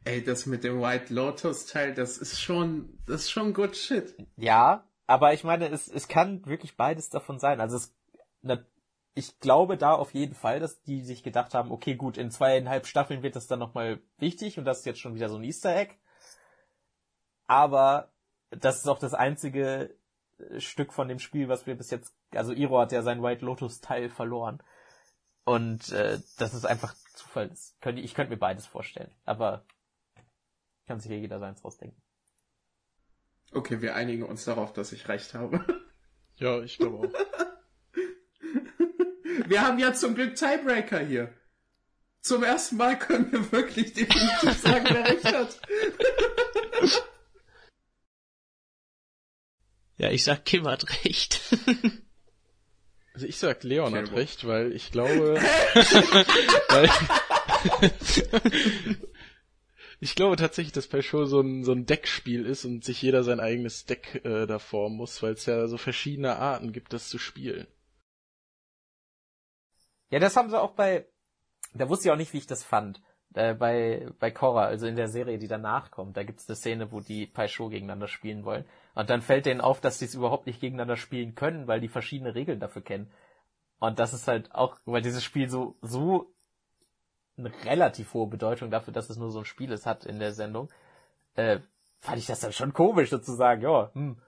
[0.05, 4.15] Ey, das mit dem White Lotus Teil, das ist schon, das ist schon good shit.
[4.37, 7.61] Ja, aber ich meine, es, es kann wirklich beides davon sein.
[7.61, 7.95] Also es,
[9.19, 12.87] ich glaube da auf jeden Fall, dass die sich gedacht haben, okay, gut, in zweieinhalb
[12.87, 15.75] Staffeln wird das dann nochmal wichtig und das ist jetzt schon wieder so ein Easter
[15.75, 15.97] Egg.
[17.49, 18.13] Aber
[18.51, 19.93] das ist auch das einzige
[20.39, 23.45] äh, Stück von dem Spiel, was wir bis jetzt, also Iro hat ja seinen White
[23.45, 24.63] Lotus Teil verloren.
[25.45, 27.49] Und äh, das ist einfach Zufall.
[27.49, 29.11] Das könnte, ich könnte mir beides vorstellen.
[29.25, 29.65] Aber
[30.87, 32.01] kann sich ja jeder seins rausdenken.
[33.53, 35.65] Okay, wir einigen uns darauf, dass ich recht habe.
[36.37, 37.13] Ja, ich glaube auch.
[39.49, 41.33] Wir haben ja zum Glück Tiebreaker hier.
[42.21, 45.61] Zum ersten Mal können wir wirklich definitiv sagen, wer recht hat.
[50.01, 51.41] Ja, ich sag, Kim hat recht.
[53.15, 55.35] Also ich sag, Leon hat recht, weil ich glaube,
[56.69, 56.89] weil,
[59.99, 63.25] ich glaube tatsächlich, dass bei Show so ein, so ein Deckspiel ist und sich jeder
[63.25, 67.09] sein eigenes Deck äh, da formen muss, weil es ja so verschiedene Arten gibt, das
[67.09, 67.67] zu spielen.
[70.11, 71.07] Ja, das haben sie auch bei,
[71.75, 73.01] da wusste ich auch nicht, wie ich das fand.
[73.35, 76.93] Äh, bei, bei Korra, also in der Serie, die danach kommt, da gibt's eine Szene,
[76.93, 78.65] wo die Pai Sho gegeneinander spielen wollen.
[78.95, 81.89] Und dann fällt denen auf, dass sie es überhaupt nicht gegeneinander spielen können, weil die
[81.89, 83.11] verschiedene Regeln dafür kennen.
[83.81, 86.33] Und das ist halt auch, weil dieses Spiel so, so
[87.37, 90.33] eine relativ hohe Bedeutung dafür, dass es nur so ein Spiel ist, hat in der
[90.33, 90.69] Sendung,
[91.35, 91.61] äh,
[92.01, 94.21] fand ich das dann schon komisch sozusagen, ja, hm.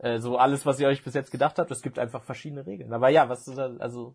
[0.00, 2.92] Äh, so alles, was ihr euch bis jetzt gedacht habt, es gibt einfach verschiedene Regeln.
[2.92, 4.14] Aber ja, was, also,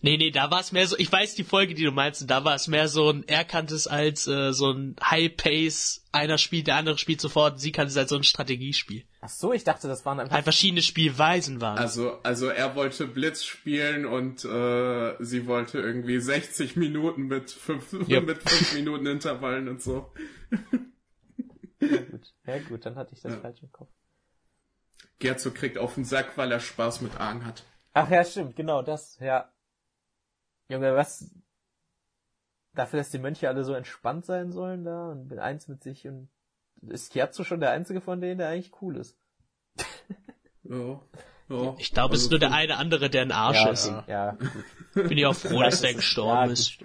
[0.00, 2.30] Nee, nee, da war es mehr so, ich weiß die Folge, die du meinst, und
[2.30, 6.38] da war es mehr so ein, er kannte es als äh, so ein High-Pace, einer
[6.38, 9.04] spielt, der andere spielt sofort, sie kannte es als so ein Strategiespiel.
[9.20, 10.34] Ach so, ich dachte, das waren einfach...
[10.34, 11.78] Halt verschiedene Spielweisen waren.
[11.78, 17.92] Also, also er wollte Blitz spielen und äh, sie wollte irgendwie 60 Minuten mit fünf,
[18.08, 18.26] yep.
[18.26, 20.12] mit fünf Minuten Intervallen und so.
[21.80, 23.40] Ja gut, ja, gut dann hatte ich das Ja.
[23.40, 23.90] falsch im Kopf.
[25.18, 27.64] Gerzo kriegt auf den Sack, weil er Spaß mit Aang hat.
[27.92, 29.50] Ach ja, stimmt, genau das, ja.
[30.74, 31.30] Junge, was
[32.74, 36.06] dafür, dass die Mönche alle so entspannt sein sollen da und bin eins mit sich
[36.06, 36.28] und
[36.82, 39.16] ist Kiatsu schon der einzige von denen, der eigentlich cool ist.
[40.64, 41.00] Ja.
[41.48, 41.74] ja.
[41.78, 43.92] Ich glaube, es ist Also nur der eine andere, der ein Arsch ja, ist.
[44.06, 44.30] ja,
[44.94, 45.08] gut.
[45.08, 46.78] Bin ich auch froh, dass der gestorben Ja, ist.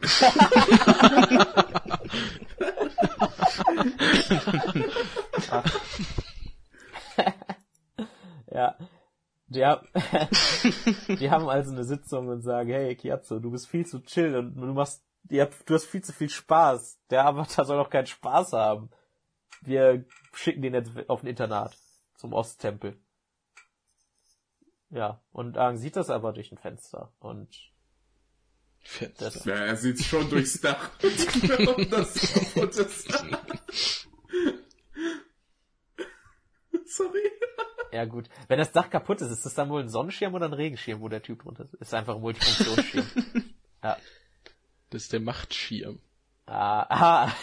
[8.52, 8.76] ja.
[9.50, 9.88] Die, haben-
[11.20, 14.56] die haben also eine Sitzung und sagen, hey Kiatsu, du bist viel zu chill und
[14.56, 17.00] du machst, habt, du hast viel zu viel Spaß.
[17.10, 18.90] Der Avatar soll doch keinen Spaß haben.
[19.62, 21.76] Wir schicken den jetzt auf ein Internat
[22.16, 22.98] zum Osttempel.
[24.92, 27.50] Ja, und Aang sieht das aber durch ein Fenster und
[28.82, 29.26] Fenster.
[29.26, 30.92] das, Ja, er sieht's schon durchs Dach.
[31.02, 33.12] das kaputt ist.
[36.86, 37.32] Sorry.
[37.92, 38.30] Ja gut.
[38.48, 41.10] Wenn das Dach kaputt ist, ist das dann wohl ein Sonnenschirm oder ein Regenschirm, wo
[41.10, 41.74] der Typ drunter ist?
[41.76, 43.06] Ist einfach ein Multifunktionsschirm.
[43.84, 43.98] ja.
[44.90, 46.00] Das ist der Machtschirm.
[46.46, 47.36] Ah, ah.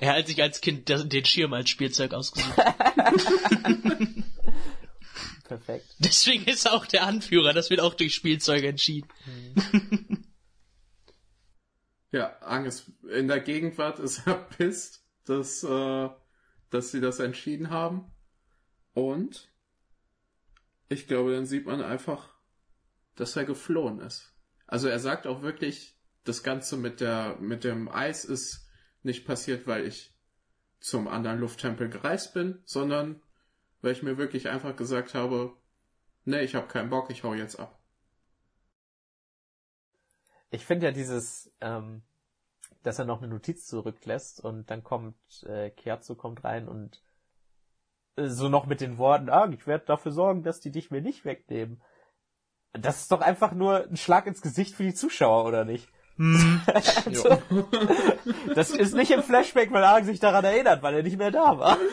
[0.00, 2.56] Er hat sich als Kind den Schirm als Spielzeug ausgesucht.
[5.44, 5.86] Perfekt.
[5.98, 7.52] Deswegen ist er auch der Anführer.
[7.52, 9.08] Das wird auch durch Spielzeuge entschieden.
[12.16, 16.08] Ja, Aang ist in der Gegenwart ist er pisst, dass, äh,
[16.70, 18.10] dass sie das entschieden haben.
[18.96, 19.52] Und
[20.88, 22.32] ich glaube, dann sieht man einfach,
[23.14, 24.34] dass er geflohen ist.
[24.66, 28.66] Also er sagt auch wirklich, das Ganze mit der, mit dem Eis ist
[29.02, 30.14] nicht passiert, weil ich
[30.80, 33.20] zum anderen Lufttempel gereist bin, sondern
[33.82, 35.54] weil ich mir wirklich einfach gesagt habe,
[36.24, 37.78] nee, ich habe keinen Bock, ich hau jetzt ab.
[40.48, 42.00] Ich finde ja dieses, ähm,
[42.82, 47.02] dass er noch eine Notiz zurücklässt und dann kommt, äh, Kiatsu kommt rein und
[48.16, 51.24] so noch mit den Worten, ah, ich werde dafür sorgen, dass die dich mir nicht
[51.24, 51.80] wegnehmen.
[52.72, 55.88] Das ist doch einfach nur ein Schlag ins Gesicht für die Zuschauer, oder nicht?
[57.04, 57.38] also,
[58.54, 61.58] das ist nicht im Flashback, weil Aang sich daran erinnert, weil er nicht mehr da
[61.58, 61.78] war.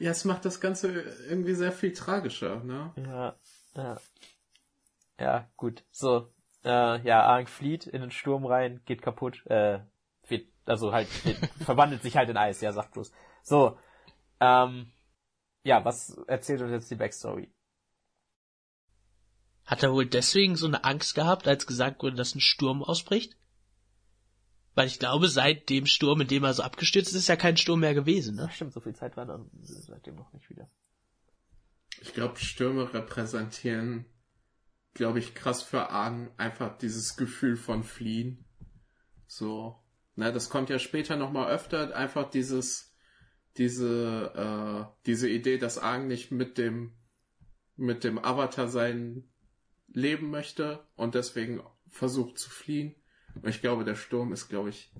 [0.00, 0.92] Ja, es macht das Ganze
[1.30, 2.92] irgendwie sehr viel tragischer, ne?
[2.96, 3.36] Ja,
[3.74, 3.96] ja.
[5.18, 5.82] Ja, gut.
[5.90, 6.28] So,
[6.62, 9.78] äh, ja, Aang flieht in den Sturm rein, geht kaputt, äh,
[10.66, 13.12] also halt, wird, verwandelt sich halt in Eis, ja, sagt bloß.
[13.42, 13.78] So,
[14.40, 14.92] ähm,
[15.62, 17.50] ja, was erzählt uns jetzt die Backstory?
[19.64, 23.36] Hat er wohl deswegen so eine Angst gehabt, als gesagt wurde, dass ein Sturm ausbricht?
[24.74, 27.56] Weil ich glaube, seit dem Sturm, in dem er so abgestürzt ist, ist ja kein
[27.56, 28.50] Sturm mehr gewesen, ne?
[28.52, 30.68] Stimmt, so viel Zeit war dann seitdem noch nicht wieder.
[32.00, 34.04] Ich glaube, Stürme repräsentieren,
[34.92, 38.44] glaube ich, krass für Aang einfach dieses Gefühl von Fliehen.
[39.26, 39.80] So,
[40.16, 42.94] na, das kommt ja später nochmal öfter, einfach dieses,
[43.56, 46.92] diese, äh, diese Idee, dass Aang nicht mit dem,
[47.76, 49.24] mit dem Avatar sein
[49.88, 52.94] leben möchte und deswegen versucht zu fliehen.
[53.34, 54.92] Und ich glaube, der Sturm ist, glaube ich,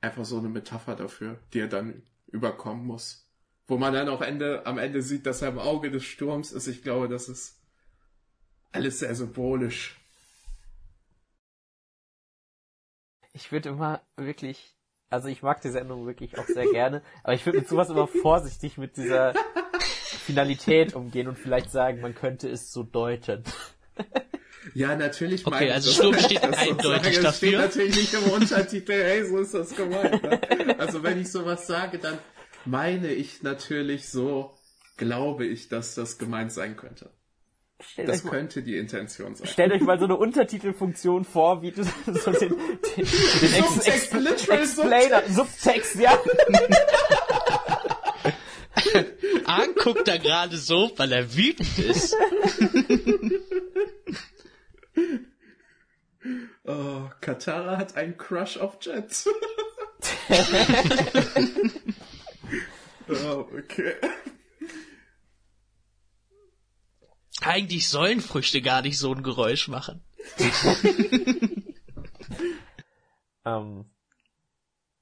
[0.00, 3.30] einfach so eine Metapher dafür, die er dann überkommen muss.
[3.66, 6.66] Wo man dann auch Ende, am Ende sieht, dass er im Auge des Sturms ist.
[6.66, 7.60] Ich glaube, das ist
[8.72, 9.96] alles sehr symbolisch.
[13.36, 14.74] Ich würde immer wirklich,
[15.10, 18.06] also ich mag die Sendung wirklich auch sehr gerne, aber ich würde mit sowas immer
[18.06, 19.34] vorsichtig mit dieser
[20.24, 23.44] Finalität umgehen und vielleicht sagen, man könnte es so deuten.
[24.72, 27.06] Ja, natürlich Okay, also Sturm steht das eindeutig sozusagen.
[27.06, 27.58] Es steht dafür.
[27.60, 30.22] natürlich nicht im Untertitel, hey, so ist das gemeint.
[30.22, 30.76] Ne?
[30.78, 32.18] Also wenn ich sowas sage, dann
[32.64, 34.56] meine ich natürlich so,
[34.96, 37.10] glaube ich, dass das gemeint sein könnte.
[37.80, 39.46] Stellt Das euch, mal, könnte die Intention sein.
[39.46, 42.56] stellt euch mal so eine Untertitelfunktion vor, wie du so den, den,
[42.96, 46.18] den Ex, Subtext, Ex, literal Explainer, Subtext, ja.
[49.44, 52.16] Aang guckt da gerade so, weil er wütend ist.
[56.64, 59.28] Oh, Katara hat einen Crush auf Jets.
[63.08, 63.94] oh, okay.
[67.42, 70.04] Eigentlich sollen Früchte gar nicht so ein Geräusch machen.
[73.46, 73.88] Ähm,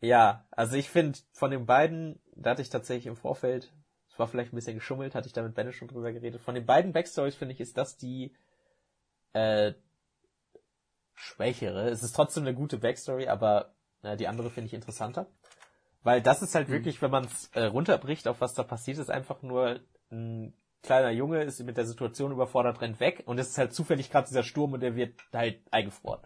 [0.00, 3.72] ja, also ich finde von den beiden, da hatte ich tatsächlich im Vorfeld,
[4.12, 6.42] es war vielleicht ein bisschen geschummelt, hatte ich da mit Benne schon drüber geredet.
[6.42, 8.36] Von den beiden Backstories finde ich, ist das die
[9.32, 9.72] äh,
[11.14, 11.88] schwächere.
[11.88, 15.26] Es ist trotzdem eine gute Backstory, aber äh, die andere finde ich interessanter.
[16.02, 19.10] Weil das ist halt wirklich, wenn man es äh, runterbricht, auf was da passiert ist,
[19.10, 19.80] einfach nur
[20.12, 20.54] ein
[20.84, 24.28] kleiner Junge ist mit der Situation überfordert, rennt weg und es ist halt zufällig gerade
[24.28, 26.20] dieser Sturm und der wird halt eingefroren.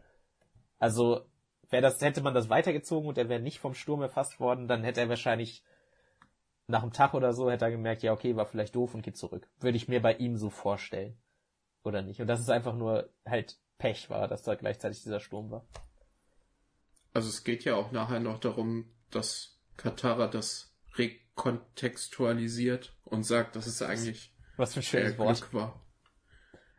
[0.78, 1.26] Also
[1.70, 4.84] wäre das, hätte man das weitergezogen und er wäre nicht vom Sturm erfasst worden, dann
[4.84, 5.64] hätte er wahrscheinlich
[6.66, 9.16] nach einem Tag oder so hätte er gemerkt, ja, okay, war vielleicht doof und geht
[9.16, 9.48] zurück.
[9.58, 11.16] Würde ich mir bei ihm so vorstellen.
[11.82, 12.20] Oder nicht?
[12.20, 15.66] Und dass es einfach nur halt Pech war, dass da gleichzeitig dieser Sturm war.
[17.14, 23.66] Also es geht ja auch nachher noch darum, dass Katara das rekontextualisiert und sagt, dass
[23.66, 25.40] es eigentlich Was für ein schönes der Wort.
[25.40, 25.86] Glück war.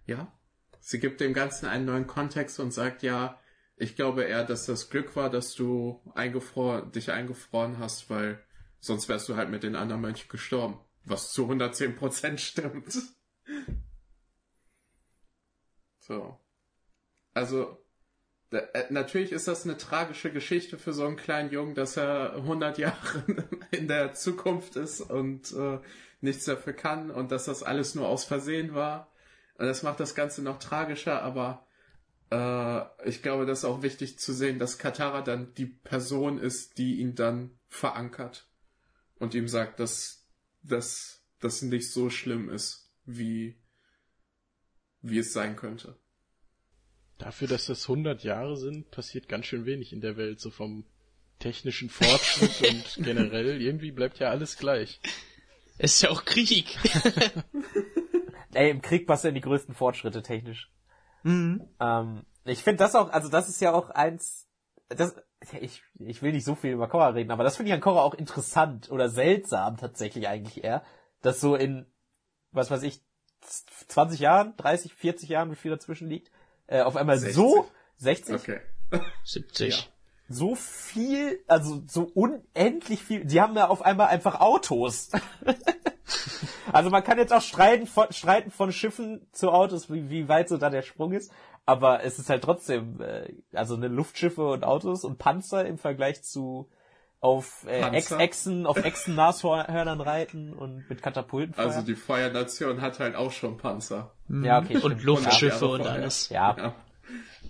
[0.06, 0.32] Ja.
[0.80, 3.40] Sie gibt dem Ganzen einen neuen Kontext und sagt, ja,
[3.78, 8.44] ich glaube eher, dass das Glück war, dass du eingefroren, dich eingefroren hast, weil
[8.80, 10.80] sonst wärst du halt mit den anderen Mönchen gestorben.
[11.06, 12.98] Was zu 110% stimmt.
[16.02, 16.40] So.
[17.36, 17.78] Also,
[18.50, 22.34] da, äh, natürlich ist das eine tragische Geschichte für so einen kleinen Jungen, dass er
[22.34, 23.24] 100 Jahre
[23.72, 25.80] in der Zukunft ist und äh,
[26.22, 29.12] nichts dafür kann und dass das alles nur aus Versehen war.
[29.58, 31.66] Und das macht das Ganze noch tragischer, aber
[32.32, 36.78] äh, ich glaube, das ist auch wichtig zu sehen, dass Katara dann die Person ist,
[36.78, 38.48] die ihn dann verankert
[39.18, 40.20] und ihm sagt, dass
[40.62, 43.58] dass das nicht so schlimm ist, wie
[45.02, 45.98] wie es sein könnte.
[47.18, 50.86] Dafür, dass das 100 Jahre sind, passiert ganz schön wenig in der Welt, so vom
[51.40, 53.62] technischen Fortschritt und generell.
[53.62, 55.00] Irgendwie bleibt ja alles gleich.
[55.80, 56.78] Es ist ja auch Krieg.
[58.54, 60.72] Ey, im Krieg passieren die größten Fortschritte technisch.
[61.24, 61.68] mhm.
[61.80, 64.48] Ähm, ich finde das auch, also das ist ja auch eins,
[64.90, 65.16] das,
[65.62, 68.02] ich, ich will nicht so viel über Korra reden, aber das finde ich an Korra
[68.02, 70.84] auch interessant oder seltsam tatsächlich eigentlich eher,
[71.22, 71.86] dass so in,
[72.52, 73.02] was weiß ich,
[73.42, 76.30] 20 Jahren, 30, 40 Jahren, wie viel dazwischen liegt,
[76.68, 77.36] äh, auf einmal 60.
[77.36, 78.60] so, 60, Okay.
[79.24, 79.90] 70.
[80.30, 85.10] so viel, also so unendlich viel, die haben ja auf einmal einfach Autos.
[86.72, 90.48] also man kann jetzt auch streiten von, streiten von Schiffen zu Autos, wie, wie weit
[90.48, 91.32] so da der Sprung ist,
[91.66, 96.24] aber es ist halt trotzdem, äh, also eine Luftschiffe und Autos und Panzer im Vergleich
[96.24, 96.70] zu
[97.22, 98.12] auf äh, Ex?
[98.12, 101.68] Echsen, auf Echsen-Nashörnern reiten und mit Katapulten feuern.
[101.68, 104.12] Also die Feuernation hat halt auch schon Panzer.
[104.30, 105.04] ja, okay, Und.
[105.04, 106.02] Luftschiffe und vorher.
[106.02, 106.30] alles.
[106.30, 106.76] Ja, Ja.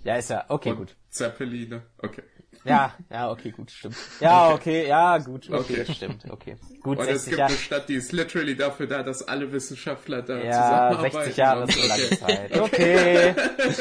[0.02, 0.96] ja, ist ja, okay, Und gut.
[1.10, 1.82] Zeppeline.
[1.98, 2.22] Okay.
[2.64, 3.96] Ja, ja, okay, gut, stimmt.
[4.20, 5.92] Ja, okay, ja, gut, okay, Okay.
[5.94, 6.56] stimmt, okay.
[6.82, 7.50] Gut, Und es 60 gibt Jahre.
[7.52, 10.52] eine Stadt, die ist literally dafür da, dass alle Wissenschaftler da Ja,
[10.94, 11.12] zusammenarbeiten.
[11.24, 12.16] 60 Jahre ist so lange Okay.
[12.16, 12.58] Zeit.
[12.58, 13.34] Okay.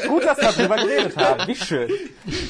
[0.09, 1.47] Gut, dass wir darüber geredet haben.
[1.47, 1.89] Wie schön.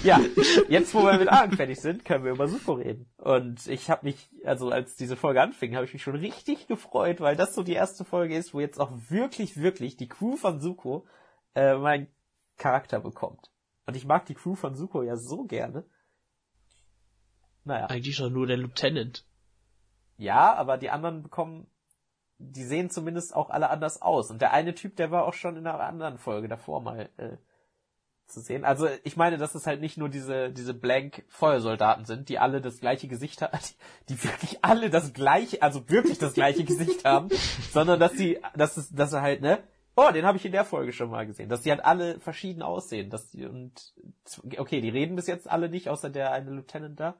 [0.03, 0.19] Ja,
[0.67, 3.11] jetzt wo wir mit Argen fertig sind, können wir über Suko reden.
[3.17, 7.21] Und ich habe mich, also als diese Folge anfing, habe ich mich schon richtig gefreut,
[7.21, 10.59] weil das so die erste Folge ist, wo jetzt auch wirklich, wirklich die Crew von
[10.59, 11.05] Suko
[11.53, 12.07] äh, meinen
[12.57, 13.51] Charakter bekommt.
[13.85, 15.83] Und ich mag die Crew von Suko ja so gerne.
[17.63, 17.87] Naja.
[17.87, 19.25] Eigentlich doch nur der Lieutenant.
[20.17, 21.67] Ja, aber die anderen bekommen,
[22.37, 24.31] die sehen zumindest auch alle anders aus.
[24.31, 27.37] Und der eine Typ, der war auch schon in einer anderen Folge davor mal äh,
[28.29, 28.63] zu sehen.
[28.63, 32.61] Also ich meine, dass es halt nicht nur diese diese Blank Feuersoldaten sind, die alle
[32.61, 33.57] das gleiche Gesicht haben,
[34.09, 37.29] die, die wirklich alle das gleiche, also wirklich das gleiche Gesicht haben,
[37.71, 39.63] sondern dass sie, dass es, dass er halt ne,
[39.95, 42.61] oh, den habe ich in der Folge schon mal gesehen, dass die halt alle verschieden
[42.61, 43.93] aussehen, dass die und
[44.57, 47.15] okay, die reden bis jetzt alle nicht, außer der eine Lieutenant da,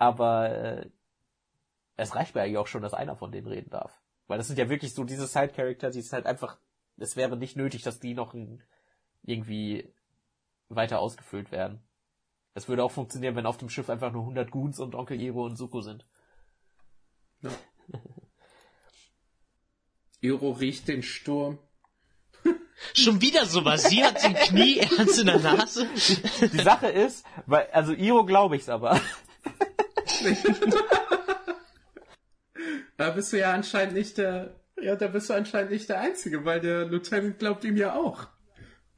[0.00, 0.90] aber äh,
[1.96, 4.00] es reicht mir eigentlich auch schon, dass einer von denen reden darf.
[4.26, 6.58] Weil das sind ja wirklich so diese Side-Character, die ist halt einfach,
[6.96, 8.62] es wäre nicht nötig, dass die noch ein,
[9.22, 9.92] irgendwie
[10.70, 11.82] weiter ausgefüllt werden.
[12.54, 15.44] Es würde auch funktionieren, wenn auf dem Schiff einfach nur 100 Goons und Onkel Iro
[15.44, 16.06] und Suko sind.
[20.22, 21.58] Iro riecht den Sturm.
[22.94, 23.84] Schon wieder sowas.
[23.84, 25.86] Sie hat ein Knie, er hat's in der Nase.
[26.40, 28.98] Die Sache ist, weil, also Iro glaube ich's aber.
[32.96, 36.44] Da bist du ja anscheinend nicht der, ja, da bist du anscheinend nicht der Einzige,
[36.44, 38.26] weil der Lieutenant glaubt ihm ja auch.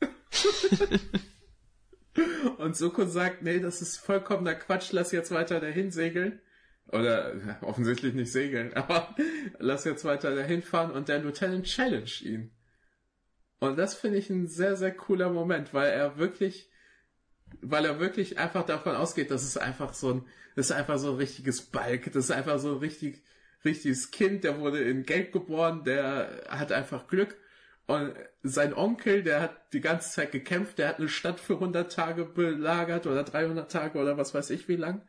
[2.58, 6.40] Und Soko sagt, nee, das ist vollkommener Quatsch, lass jetzt weiter dahin segeln.
[6.88, 9.14] Oder offensichtlich nicht segeln, aber
[9.60, 12.50] lass jetzt weiter dahin fahren und der Lieutenant challenge ihn.
[13.60, 16.71] Und das finde ich ein sehr, sehr cooler Moment, weil er wirklich,
[17.60, 20.26] weil er wirklich einfach davon ausgeht, dass es einfach so ein,
[20.56, 23.22] das ist einfach so ein richtiges Balk, das ist einfach so ein richtig,
[23.64, 27.36] richtiges Kind, der wurde in Geld geboren, der hat einfach Glück.
[27.86, 31.92] Und sein Onkel, der hat die ganze Zeit gekämpft, der hat eine Stadt für 100
[31.92, 35.02] Tage belagert oder 300 Tage oder was weiß ich wie lang.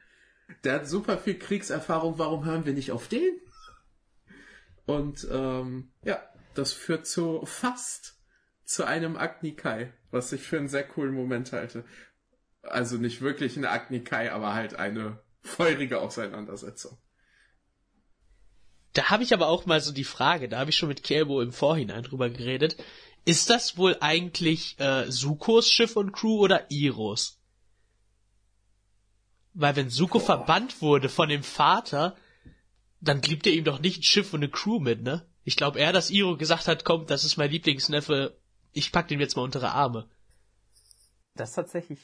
[0.64, 3.40] Der hat super viel Kriegserfahrung, warum hören wir nicht auf den?
[4.86, 6.22] Und ähm, ja,
[6.56, 8.20] das führt zu fast
[8.66, 11.86] zu einem Agnikai, was ich für einen sehr coolen Moment halte.
[12.64, 16.98] Also nicht wirklich eine Agnikai, aber halt eine feurige Auseinandersetzung.
[18.94, 21.42] Da habe ich aber auch mal so die Frage, da habe ich schon mit Kelbo
[21.42, 22.78] im Vorhinein drüber geredet.
[23.26, 27.40] Ist das wohl eigentlich äh, Sukos Schiff und Crew oder Iros?
[29.54, 30.26] Weil wenn Suko Boah.
[30.26, 32.16] verbannt wurde von dem Vater,
[33.02, 35.28] dann gibt er ihm doch nicht ein Schiff und eine Crew mit, ne?
[35.44, 38.38] Ich glaube eher, dass Iro gesagt hat, komm, das ist mein Lieblingsneffe,
[38.72, 40.10] ich pack den jetzt mal unter Arme.
[41.36, 42.00] Das ist tatsächlich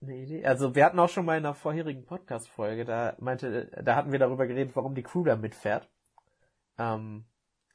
[0.00, 0.44] eine Idee.
[0.44, 4.18] Also wir hatten auch schon mal in einer vorherigen Podcast-Folge, da meinte, da hatten wir
[4.18, 5.88] darüber geredet, warum die Crew da mitfährt.
[6.78, 7.24] Ähm,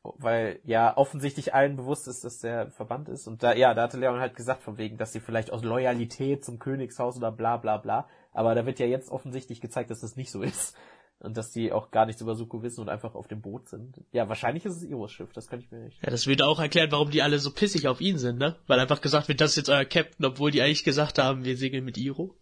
[0.03, 3.27] weil ja offensichtlich allen bewusst ist, dass der verbannt ist.
[3.27, 6.43] Und da, ja, da hatte Leon halt gesagt, von wegen, dass sie vielleicht aus Loyalität
[6.43, 8.07] zum Königshaus oder bla bla bla.
[8.33, 10.75] Aber da wird ja jetzt offensichtlich gezeigt, dass das nicht so ist.
[11.23, 13.95] Und dass die auch gar nichts über Suko wissen und einfach auf dem Boot sind.
[14.11, 16.03] Ja, wahrscheinlich ist es Iros Schiff, das kann ich mir nicht.
[16.03, 18.57] Ja, das wird auch erklärt, warum die alle so pissig auf ihn sind, ne?
[18.67, 21.55] Weil einfach gesagt wird, das ist jetzt euer Captain, obwohl die eigentlich gesagt haben, wir
[21.55, 22.35] segeln mit Iro.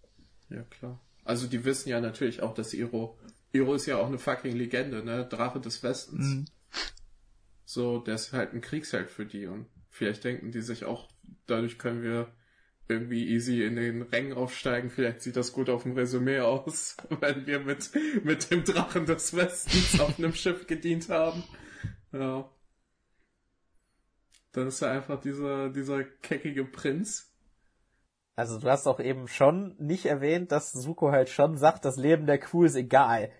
[0.50, 1.00] Ja, klar.
[1.24, 3.20] Also die wissen ja natürlich auch, dass Iro,
[3.54, 5.28] Iro ist ja auch eine fucking Legende, ne?
[5.28, 6.26] Drache des Westens.
[6.26, 6.46] Mhm.
[7.64, 11.08] So, der ist halt ein Kriegsheld für die und vielleicht denken die sich auch,
[11.46, 12.34] dadurch können wir
[12.92, 14.90] irgendwie easy in den Rängen aufsteigen.
[14.90, 17.90] Vielleicht sieht das gut auf dem Resümee aus, wenn wir mit,
[18.24, 21.44] mit dem Drachen des Westens auf einem Schiff gedient haben.
[22.12, 22.50] Ja.
[24.52, 27.32] Dann ist er einfach dieser, dieser keckige Prinz.
[28.36, 32.26] Also du hast auch eben schon nicht erwähnt, dass Suko halt schon sagt, das Leben
[32.26, 33.32] der Crew ist egal.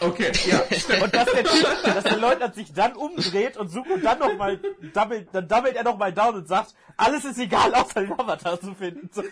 [0.00, 1.02] Okay, ja, stimmt.
[1.02, 4.58] Und dass der, dass der Leutnant sich dann umdreht und Suko dann nochmal,
[4.92, 8.74] double, dann doubled er nochmal down und sagt, alles ist egal, außer den Avatar zu
[8.74, 9.10] finden.
[9.12, 9.22] So.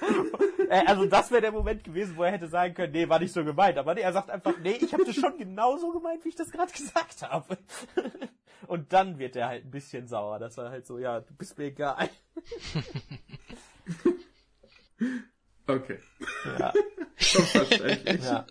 [0.68, 3.32] Äh, also das wäre der Moment gewesen, wo er hätte sagen können, nee, war nicht
[3.32, 3.78] so gemeint.
[3.78, 6.50] Aber nee, er sagt einfach, nee, ich habe das schon genauso gemeint, wie ich das
[6.50, 7.58] gerade gesagt habe.
[8.66, 11.58] Und dann wird er halt ein bisschen sauer, dass er halt so, ja, du bist
[11.58, 12.08] mir egal.
[15.66, 15.98] Okay.
[16.58, 16.72] Ja.
[17.16, 18.24] Schon verständlich.
[18.24, 18.46] Ja.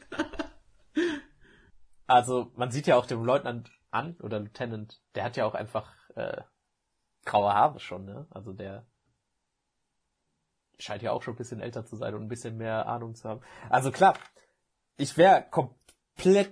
[2.11, 5.93] Also, man sieht ja auch dem Leutnant an, oder Lieutenant, der hat ja auch einfach
[6.15, 6.41] äh,
[7.23, 8.27] graue Haare schon, ne?
[8.31, 8.85] Also der
[10.77, 13.29] scheint ja auch schon ein bisschen älter zu sein und ein bisschen mehr Ahnung zu
[13.29, 13.39] haben.
[13.69, 14.17] Also klar,
[14.97, 16.51] ich wäre komplett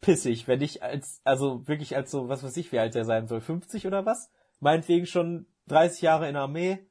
[0.00, 3.26] pissig, wenn ich als, also wirklich als so, was weiß ich, wie alt der sein
[3.26, 4.30] soll, 50 oder was?
[4.60, 6.88] Meinetwegen schon 30 Jahre in der Armee,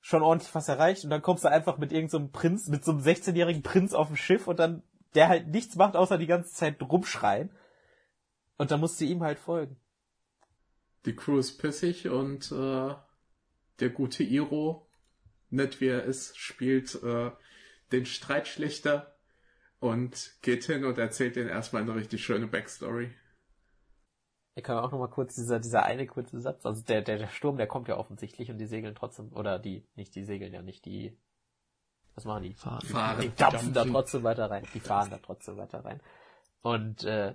[0.00, 2.90] schon ordentlich was erreicht und dann kommst du einfach mit irgendeinem so Prinz, mit so
[2.90, 4.82] einem 16-jährigen Prinz auf dem Schiff und dann
[5.14, 7.50] der halt nichts macht, außer die ganze Zeit rumschreien.
[8.58, 9.76] Und dann musst du ihm halt folgen.
[11.04, 12.94] Die Crew ist pissig und äh,
[13.80, 14.88] der gute Iro,
[15.50, 17.32] nett wie er ist, spielt äh,
[17.90, 19.16] den Streitschlichter
[19.80, 23.10] und geht hin und erzählt denen erstmal eine richtig schöne Backstory.
[24.54, 27.28] Ich kann auch noch mal kurz dieser dieser eine kurze Satz, also der der der
[27.28, 30.62] Sturm, der kommt ja offensichtlich und die segeln trotzdem oder die nicht die segeln ja
[30.62, 31.18] nicht die
[32.14, 32.54] was machen die?
[32.54, 32.86] Fahren.
[32.86, 33.20] fahren.
[33.20, 34.66] Die dampfen da trotzdem weiter rein.
[34.74, 36.00] Die fahren da trotzdem weiter rein.
[36.62, 37.34] Und äh,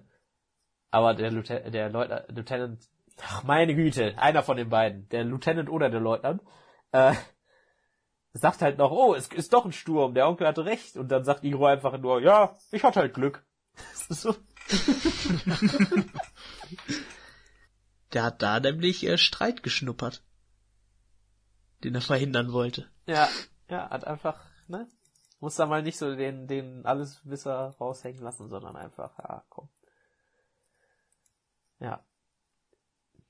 [0.91, 2.79] aber der, Lieutenant, der Leut Lieutenant,
[3.21, 6.41] ach meine Güte, einer von den beiden, der Lieutenant oder der Leutnant,
[6.91, 7.13] äh,
[8.33, 10.95] sagt halt noch, oh, es ist doch ein Sturm, der Onkel hatte recht.
[10.97, 13.45] Und dann sagt Igro einfach nur, ja, ich hatte halt Glück.
[14.09, 14.35] so.
[18.13, 20.23] der hat da nämlich äh, Streit geschnuppert,
[21.83, 22.89] den er verhindern wollte.
[23.05, 23.27] Ja,
[23.69, 24.39] ja, hat einfach
[24.69, 24.87] ne?
[25.39, 29.69] Muss da mal nicht so den, den Alleswisser raushängen lassen, sondern einfach, ja, komm.
[31.79, 32.03] Ja.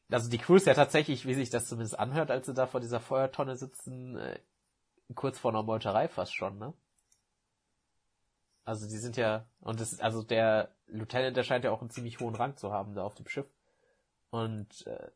[0.09, 2.79] Also die Crew ist ja tatsächlich, wie sich das zumindest anhört, als sie da vor
[2.79, 4.39] dieser Feuertonne sitzen, äh,
[5.15, 6.73] kurz vor einer Meuterei fast schon, ne?
[8.63, 12.19] Also die sind ja, und das, also der Lieutenant, der scheint ja auch einen ziemlich
[12.19, 13.47] hohen Rang zu haben da auf dem Schiff.
[14.29, 15.09] Und äh,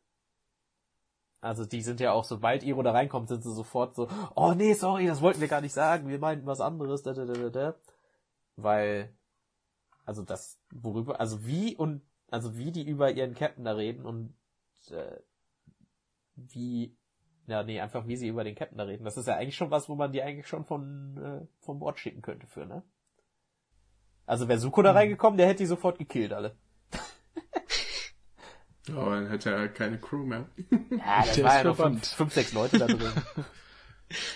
[1.42, 4.74] also die sind ja auch, sobald Iro da reinkommt, sind sie sofort so, oh nee,
[4.74, 7.74] sorry, das wollten wir gar nicht sagen, wir meinten was anderes, da, da, da, da.
[8.54, 9.12] Weil,
[10.04, 14.34] also das, worüber, also wie und, also wie die über ihren Captain da reden und
[14.90, 15.18] äh,
[16.36, 16.96] wie,
[17.48, 19.04] ja, nee, einfach wie sie über den Captain da reden.
[19.04, 21.98] Das ist ja eigentlich schon was, wo man die eigentlich schon von, äh, vom Bord
[21.98, 22.84] schicken könnte für, ne?
[24.26, 24.96] Also wäre Suko da hm.
[24.96, 26.54] reingekommen, der hätte die sofort gekillt, alle.
[28.88, 30.46] Aber dann hätte er keine Crew mehr.
[30.70, 33.12] Ja, das war ja noch fünf, fünf, sechs Leute da drin.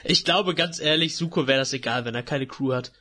[0.04, 2.92] Ich glaube, ganz ehrlich, Suko wäre das egal, wenn er keine Crew hat.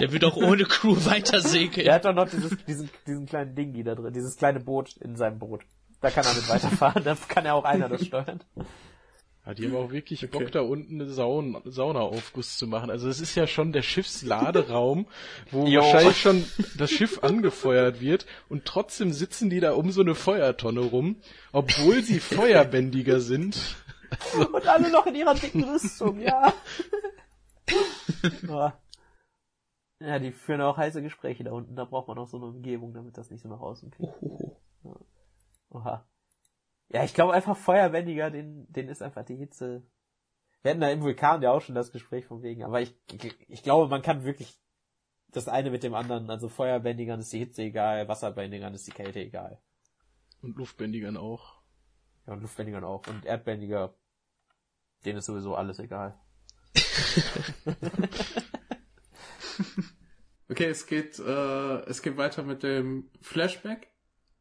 [0.00, 1.86] Der wird auch ohne Crew weiter segeln.
[1.86, 5.16] Er hat doch noch dieses, diesen, diesen kleinen Dingi da drin, dieses kleine Boot in
[5.16, 5.64] seinem Boot.
[6.00, 8.40] Da kann er mit weiterfahren, da kann ja auch einer das steuern.
[9.46, 10.38] Ja, die haben auch wirklich okay.
[10.38, 12.90] Bock, da unten eine Saun Saunaaufguss zu machen.
[12.90, 15.06] Also es ist ja schon der Schiffsladeraum,
[15.52, 15.82] wo jo.
[15.82, 16.44] wahrscheinlich schon
[16.76, 21.20] das Schiff angefeuert wird und trotzdem sitzen die da um so eine Feuertonne rum,
[21.52, 23.76] obwohl sie feuerbändiger sind.
[24.10, 26.52] Also, und alle noch in ihrer dicken Rüstung, ja.
[30.00, 31.76] ja, die führen auch heiße Gespräche da unten.
[31.76, 34.14] Da braucht man auch so eine Umgebung, damit das nicht so nach außen klingt.
[34.82, 34.96] Ja.
[35.70, 36.04] Oha.
[36.88, 39.82] Ja, ich glaube einfach Feuerbändiger, den, den ist einfach die Hitze.
[40.62, 42.94] Wir hatten da im Vulkan ja auch schon das Gespräch von wegen, aber ich,
[43.48, 44.58] ich, glaube, man kann wirklich
[45.28, 46.30] das eine mit dem anderen.
[46.30, 49.60] Also Feuerbändigern ist die Hitze egal, Wasserbändigern ist die Kälte egal.
[50.42, 51.60] Und Luftbändigern auch.
[52.26, 53.06] Ja, und Luftbändigern auch.
[53.06, 53.94] Und Erdbändiger,
[55.04, 56.18] denen ist sowieso alles egal.
[60.48, 63.88] Okay, es geht, äh, es geht weiter mit dem Flashback.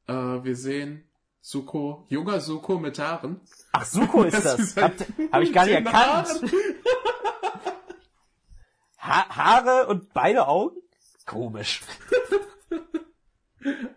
[0.07, 1.09] Äh, wir sehen
[1.47, 3.39] Suko, junger Suko mit Haaren.
[3.71, 4.59] Ach, Suko ist das.
[4.59, 6.27] ist Hab, halt hab ich gar nicht erkannt.
[8.97, 10.81] Ha Haare und beide Augen?
[11.27, 11.81] Komisch.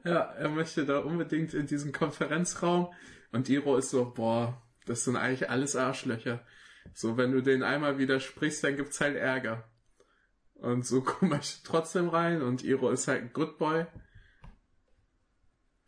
[0.05, 2.95] Ja, er möchte da unbedingt in diesen Konferenzraum
[3.33, 6.43] und Iro ist so, boah, das sind eigentlich alles Arschlöcher.
[6.95, 9.69] So, wenn du den einmal widersprichst, dann gibt's halt Ärger.
[10.55, 13.87] Und Suko möchte trotzdem rein und Iro ist halt ein Good Boy.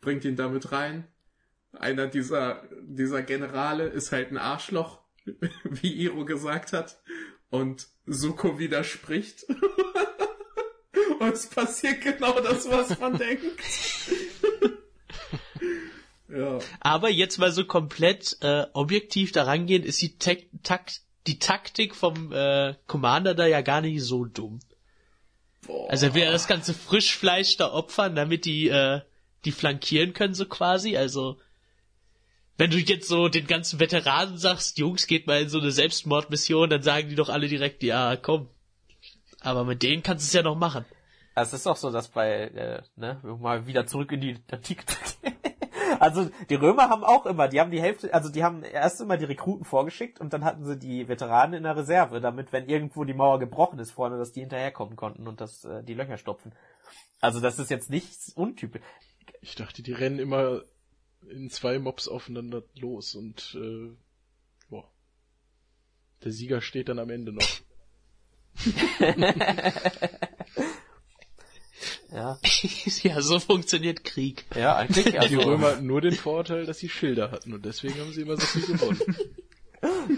[0.01, 1.07] Bringt ihn damit rein.
[1.73, 4.99] Einer dieser, dieser Generale ist halt ein Arschloch,
[5.63, 7.01] wie Iro gesagt hat.
[7.49, 9.45] Und Suko widerspricht.
[11.19, 13.61] Und es passiert genau das, was man denkt.
[16.27, 16.59] ja.
[16.79, 20.91] Aber jetzt mal so komplett äh, objektiv daran gehen, ist die, Tek Tak
[21.27, 24.59] die Taktik vom äh, Commander da ja gar nicht so dumm.
[25.67, 25.91] Boah.
[25.91, 29.01] Also er will das ganze Frischfleisch da opfern, damit die äh,
[29.45, 30.97] die flankieren können so quasi.
[30.97, 31.37] Also
[32.61, 36.69] wenn du jetzt so den ganzen Veteranen sagst, Jungs, geht mal in so eine Selbstmordmission,
[36.69, 38.49] dann sagen die doch alle direkt, ja, komm.
[39.39, 40.85] Aber mit denen kannst du es ja noch machen.
[41.33, 44.83] Also es ist auch so, dass bei, äh, ne, mal wieder zurück in die Antike.
[45.99, 49.17] also die Römer haben auch immer, die haben die Hälfte, also die haben erst immer
[49.17, 53.05] die Rekruten vorgeschickt und dann hatten sie die Veteranen in der Reserve, damit wenn irgendwo
[53.05, 56.53] die Mauer gebrochen ist vorne, dass die hinterherkommen konnten und das äh, die Löcher stopfen.
[57.21, 58.83] Also das ist jetzt nichts untypisch.
[59.41, 60.61] Ich dachte, die rennen immer
[61.29, 63.91] in zwei Mobs aufeinander los und äh,
[64.69, 64.89] boah.
[66.23, 67.47] Der Sieger steht dann am Ende noch.
[72.11, 72.37] Ja,
[73.03, 74.45] ja, so funktioniert Krieg.
[74.55, 75.05] ja eigentlich.
[75.11, 78.21] Die Also, Römer hatten nur den Vorteil, dass sie Schilder hatten und deswegen haben sie
[78.21, 78.99] immer so viel gewonnen.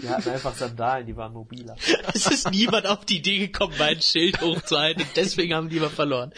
[0.02, 1.76] die hatten einfach Sandalen, die waren mobiler.
[2.12, 5.90] Es ist niemand auf die Idee gekommen, mein Schild hochzuhalten und deswegen haben die immer
[5.90, 6.32] verloren.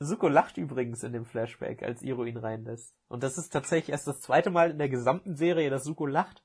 [0.00, 2.94] Suko lacht übrigens in dem Flashback, als Iro ihn reinlässt.
[3.08, 6.42] Und das ist tatsächlich erst das zweite Mal in der gesamten Serie, dass Suko lacht.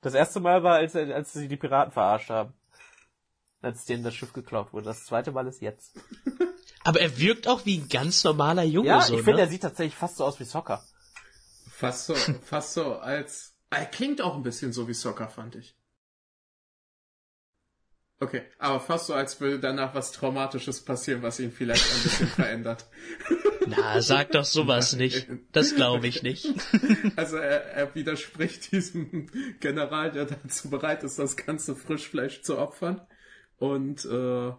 [0.00, 2.54] Das erste Mal war, als, er- als sie die Piraten verarscht haben.
[3.60, 4.86] Als denen das Schiff geklaut wurde.
[4.86, 5.94] Das zweite Mal ist jetzt.
[6.84, 9.42] Aber er wirkt auch wie ein ganz normaler Junge Ja, so, ich finde, ne?
[9.42, 10.82] er sieht tatsächlich fast so aus wie Soccer.
[11.70, 13.54] Fast so, fast so als.
[13.70, 15.76] Er klingt auch ein bisschen so wie Soccer, fand ich.
[18.22, 22.26] Okay, aber fast so, als würde danach was Traumatisches passieren, was ihn vielleicht ein bisschen
[22.28, 22.86] verändert.
[23.66, 25.26] Na, sag doch sowas nicht.
[25.50, 26.46] Das glaube ich nicht.
[27.16, 33.00] Also er, er widerspricht diesem General, der dazu bereit ist, das ganze Frischfleisch zu opfern.
[33.56, 34.52] Und äh,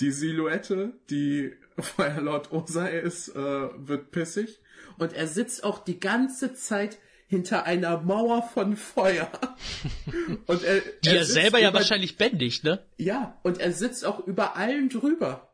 [0.00, 4.60] die Silhouette, die Feuerlord Osei ist, äh, wird pissig.
[4.98, 6.98] Und er sitzt auch die ganze Zeit
[7.34, 9.28] hinter einer Mauer von Feuer.
[10.46, 12.84] Und er, Die er er selber ja über- wahrscheinlich bändigt, ne?
[12.96, 15.52] ja, und er sitzt auch über allen drüber.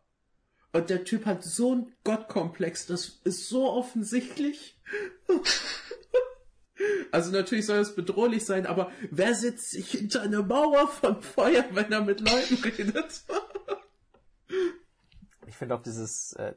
[0.72, 4.78] Und der Typ hat so einen Gottkomplex, das ist so offensichtlich.
[7.12, 11.64] Also natürlich soll es bedrohlich sein, aber wer sitzt sich hinter einer Mauer von Feuer,
[11.72, 13.22] wenn er mit Leuten redet?
[15.46, 16.54] Ich finde auch dieses äh,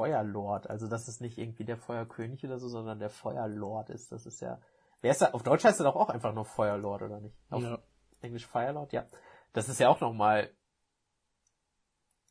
[0.00, 4.10] Feuerlord, also dass es nicht irgendwie der Feuerkönig oder so, sondern der Feuerlord ist.
[4.10, 4.58] Das ist ja.
[5.02, 5.32] Wer ist da?
[5.32, 7.36] Auf Deutsch heißt er doch auch einfach nur Feuerlord, oder nicht?
[7.50, 7.78] Auf Ja.
[8.22, 9.04] Englisch Firelord, ja.
[9.52, 10.50] Das ist ja auch nochmal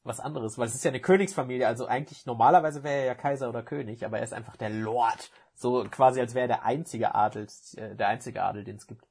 [0.03, 3.49] was anderes, weil es ist ja eine Königsfamilie, also eigentlich normalerweise wäre er ja Kaiser
[3.49, 5.29] oder König, aber er ist einfach der Lord.
[5.53, 9.05] So quasi als wäre er der einzige Adel, äh, der einzige Adel, den es gibt.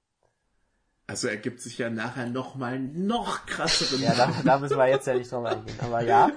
[1.09, 5.06] Also er gibt sich ja nachher nochmal noch krasseren Ja, da, da müssen wir jetzt
[5.06, 5.74] ja nicht drauf eingehen.
[5.80, 6.30] Aber ja,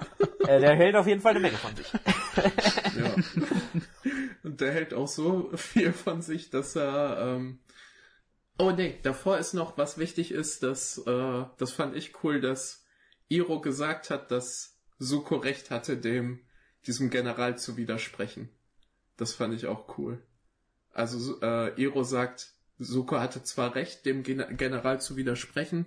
[0.47, 1.91] äh, der hält auf jeden Fall eine Menge von sich.
[1.93, 3.15] Ja.
[4.43, 7.17] Und der hält auch so viel von sich, dass er.
[7.19, 7.59] Ähm
[8.59, 12.85] oh nee, davor ist noch was wichtig ist, dass äh, das fand ich cool, dass
[13.27, 16.39] Iro gesagt hat, dass Suko recht hatte, dem
[16.87, 18.47] diesem General zu widersprechen.
[19.17, 20.23] Das fand ich auch cool.
[20.93, 22.53] Also äh, Iro sagt,
[22.83, 25.85] Suko hatte zwar recht, dem Gen General zu widersprechen,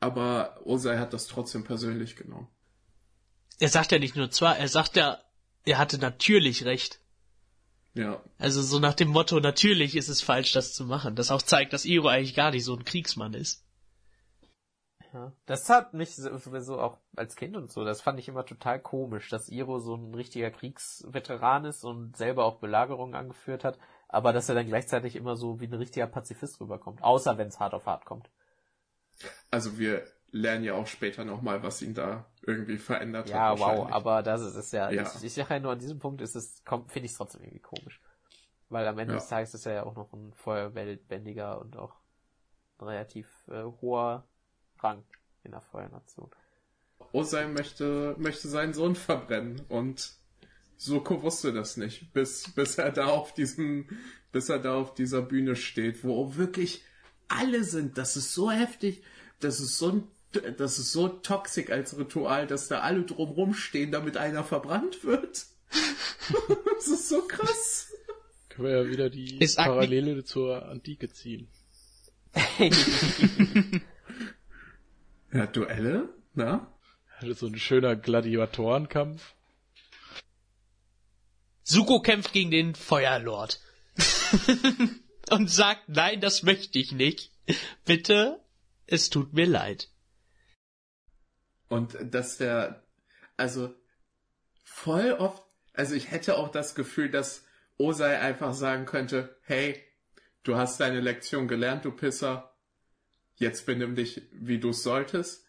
[0.00, 2.48] aber Osei hat das trotzdem persönlich genommen.
[3.58, 5.18] Er sagt ja nicht nur zwar, er sagt ja,
[5.66, 7.00] er hatte natürlich recht.
[7.92, 11.16] Ja, Also so nach dem Motto, natürlich ist es falsch, das zu machen.
[11.16, 13.64] Das auch zeigt, dass Iro eigentlich gar nicht so ein Kriegsmann ist.
[15.12, 15.32] Ja.
[15.46, 18.80] Das hat mich so- sowieso auch als Kind und so, das fand ich immer total
[18.80, 23.76] komisch, dass Iro so ein richtiger Kriegsveteran ist und selber auch Belagerungen angeführt hat,
[24.12, 27.02] aber dass er dann gleichzeitig immer so wie ein richtiger Pazifist rüberkommt.
[27.02, 28.28] Außer wenn es hart auf hart kommt.
[29.50, 33.58] Also wir lernen ja auch später nochmal, was ihn da irgendwie verändert Ja, hat.
[33.58, 33.94] wow, wahrscheinlich.
[33.94, 35.02] aber das ist, ist ja, Ja.
[35.16, 37.60] Ich, ich sage ja nur an diesem Punkt ist es, finde ich es trotzdem irgendwie
[37.60, 38.00] komisch.
[38.68, 39.18] Weil am Ende Ja.
[39.18, 41.94] des Tages ist er ja auch noch ein feuerweltbändiger und auch
[42.78, 44.24] ein relativ äh, hoher
[44.78, 45.02] Rang
[45.42, 46.30] in der Feuernation.
[47.12, 50.12] Osei möchte, möchte seinen Sohn verbrennen und
[50.82, 53.86] Soko wusste das nicht, bis, bis er da auf diesem,
[54.32, 56.82] bis er da auf dieser Bühne steht, wo wirklich
[57.28, 57.98] alle sind.
[57.98, 59.02] Das ist so heftig,
[59.40, 60.04] das ist so ein,
[60.56, 65.44] das ist so toxisch als Ritual, dass da alle drumrum stehen, damit einer verbrannt wird.
[66.76, 67.92] das ist so krass.
[68.48, 71.46] Können wir ja wieder die Ist Agni- Parallele zur Antike ziehen.
[75.32, 76.66] Ja, Duelle, ne?
[77.18, 79.34] Also so ein schöner Gladiatorenkampf.
[81.70, 83.60] Suko kämpft gegen den Feuerlord.
[85.30, 87.30] und sagt, nein, das möchte ich nicht.
[87.84, 88.40] Bitte,
[88.86, 89.88] es tut mir leid.
[91.68, 92.82] Und dass der,
[93.36, 93.72] also
[94.64, 97.44] voll oft, also ich hätte auch das Gefühl, dass
[97.78, 99.80] Osei einfach sagen könnte, hey,
[100.42, 102.52] du hast deine Lektion gelernt, du Pisser,
[103.36, 105.46] jetzt benimm dich, wie du es solltest.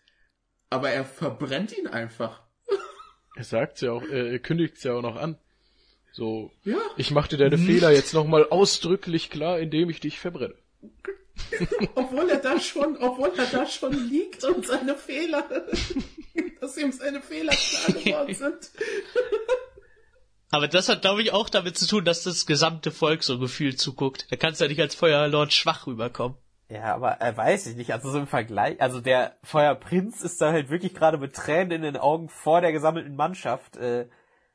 [0.69, 2.43] Aber er verbrennt ihn einfach.
[3.35, 5.39] Er sagt's ja auch, er, er kündigt's ja auch noch an.
[6.13, 10.55] So, Ja, ich mach dir deine Fehler jetzt nochmal ausdrücklich klar, indem ich dich verbrenne.
[11.95, 15.47] obwohl er da schon, obwohl er da schon liegt und seine Fehler,
[16.61, 18.71] dass ihm seine Fehler klar geworden sind.
[20.51, 23.79] Aber das hat, glaube ich, auch damit zu tun, dass das gesamte Volk so gefühlt
[23.79, 24.29] zuguckt.
[24.31, 26.37] Da kannst du ja nicht als Feuerlord schwach rüberkommen.
[26.67, 27.93] Ja, aber äh, weiß ich nicht.
[27.93, 31.81] Also so im Vergleich, also der Feuerprinz ist da halt wirklich gerade mit Tränen in
[31.81, 34.07] den Augen vor der gesammelten Mannschaft äh,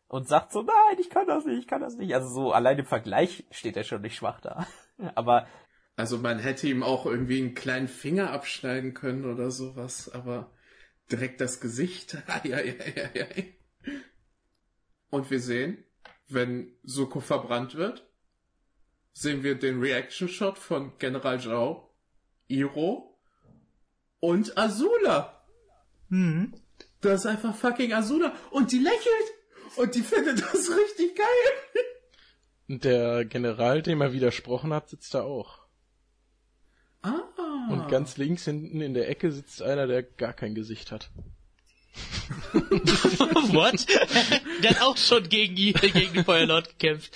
[0.09, 2.14] und sagt so, nein, ich kann das nicht, ich kann das nicht.
[2.14, 4.66] Also so allein im Vergleich steht er schon nicht schwach da.
[5.14, 5.46] aber
[5.96, 10.50] Also man hätte ihm auch irgendwie einen kleinen Finger abschneiden können oder sowas, aber
[11.11, 12.16] direkt das Gesicht.
[12.26, 13.54] Ai, ai, ai, ai, ai.
[15.11, 15.84] Und wir sehen,
[16.28, 18.07] wenn Suko verbrannt wird,
[19.12, 21.94] sehen wir den Reaction-Shot von General Zhao,
[22.48, 23.18] Iro
[24.20, 25.42] und Azula.
[26.11, 26.52] Hm.
[27.00, 28.34] Das ist einfach fucking Azula.
[28.50, 29.32] Und die lächelt.
[29.76, 31.84] Und die findet das richtig geil.
[32.68, 35.66] Und der General, dem er widersprochen hat, sitzt da auch.
[37.02, 37.22] Ah.
[37.70, 41.10] Und ganz links hinten in der Ecke sitzt einer, der gar kein Gesicht hat.
[42.52, 43.86] What?
[44.62, 47.12] Der hat auch schon gegen, ihn, gegen den Feuerlord gekämpft.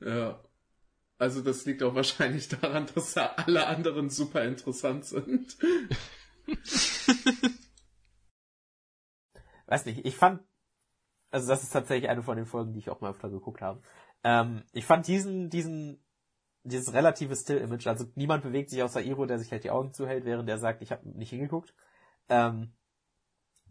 [0.00, 0.40] Ja.
[1.18, 5.56] Also das liegt auch wahrscheinlich daran, dass da alle anderen super interessant sind.
[9.68, 10.42] weiß nicht, ich fand,
[11.30, 13.82] also das ist tatsächlich eine von den Folgen, die ich auch mal öfter geguckt habe.
[14.24, 16.04] Ähm, ich fand diesen, diesen,
[16.64, 20.24] dieses relative Still-Image, also niemand bewegt sich außer Iro, der sich halt die Augen zuhält,
[20.24, 21.74] während er sagt, ich habe nicht hingeguckt.
[22.28, 22.72] Ähm,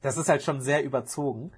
[0.01, 1.51] das ist halt schon sehr überzogen.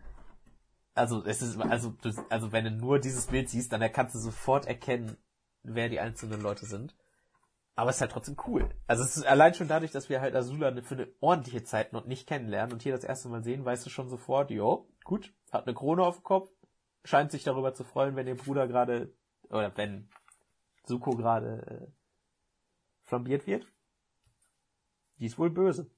[0.94, 1.96] Also es ist, also,
[2.30, 5.18] also wenn du nur dieses Bild siehst, dann kannst du sofort erkennen,
[5.64, 6.96] wer die einzelnen Leute sind.
[7.80, 8.70] Aber es ist halt trotzdem cool.
[8.88, 12.06] Also es ist allein schon dadurch, dass wir halt Azula für eine ordentliche Zeit noch
[12.06, 15.66] nicht kennenlernen und hier das erste Mal sehen, weißt du schon sofort, jo, gut, hat
[15.66, 16.52] eine Krone auf dem Kopf,
[17.06, 20.10] scheint sich darüber zu freuen, wenn ihr Bruder gerade, oder wenn
[20.84, 23.66] Suko gerade äh, flambiert wird.
[25.20, 25.90] Die ist wohl böse.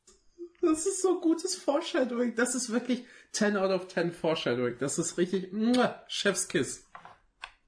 [0.62, 2.36] Das ist so gutes Foreshadowing.
[2.36, 4.78] Das ist wirklich 10 out of 10 Foreshadowing.
[4.78, 6.88] Das ist richtig muah, Chefskiss.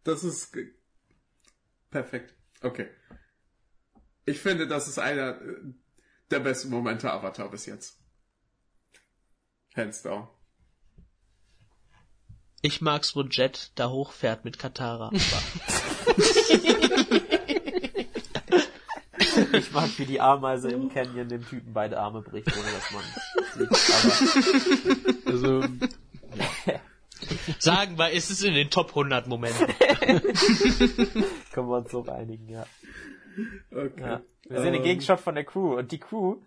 [0.03, 0.55] Das ist
[1.89, 2.35] perfekt.
[2.61, 2.91] Okay.
[4.25, 5.37] Ich finde, das ist einer
[6.31, 7.99] der besten Momente Avatar bis jetzt.
[9.75, 10.27] Hands down.
[12.61, 15.11] Ich mag's, wo Jet da hochfährt mit Katara.
[19.51, 23.03] Ich mag, wie die Ameise im Canyon dem Typen beide Arme bricht, ohne dass man
[23.55, 25.27] sieht.
[25.27, 25.63] Also,
[27.59, 29.67] Sagen wir, es ist in den Top 100 Momenten.
[30.01, 30.19] Aber
[31.51, 32.65] können wir uns so einigen, ja.
[33.71, 34.01] Okay.
[34.01, 34.21] ja.
[34.43, 36.41] Wir sehen den Ähm, Gegenshot von der Crew und die Crew,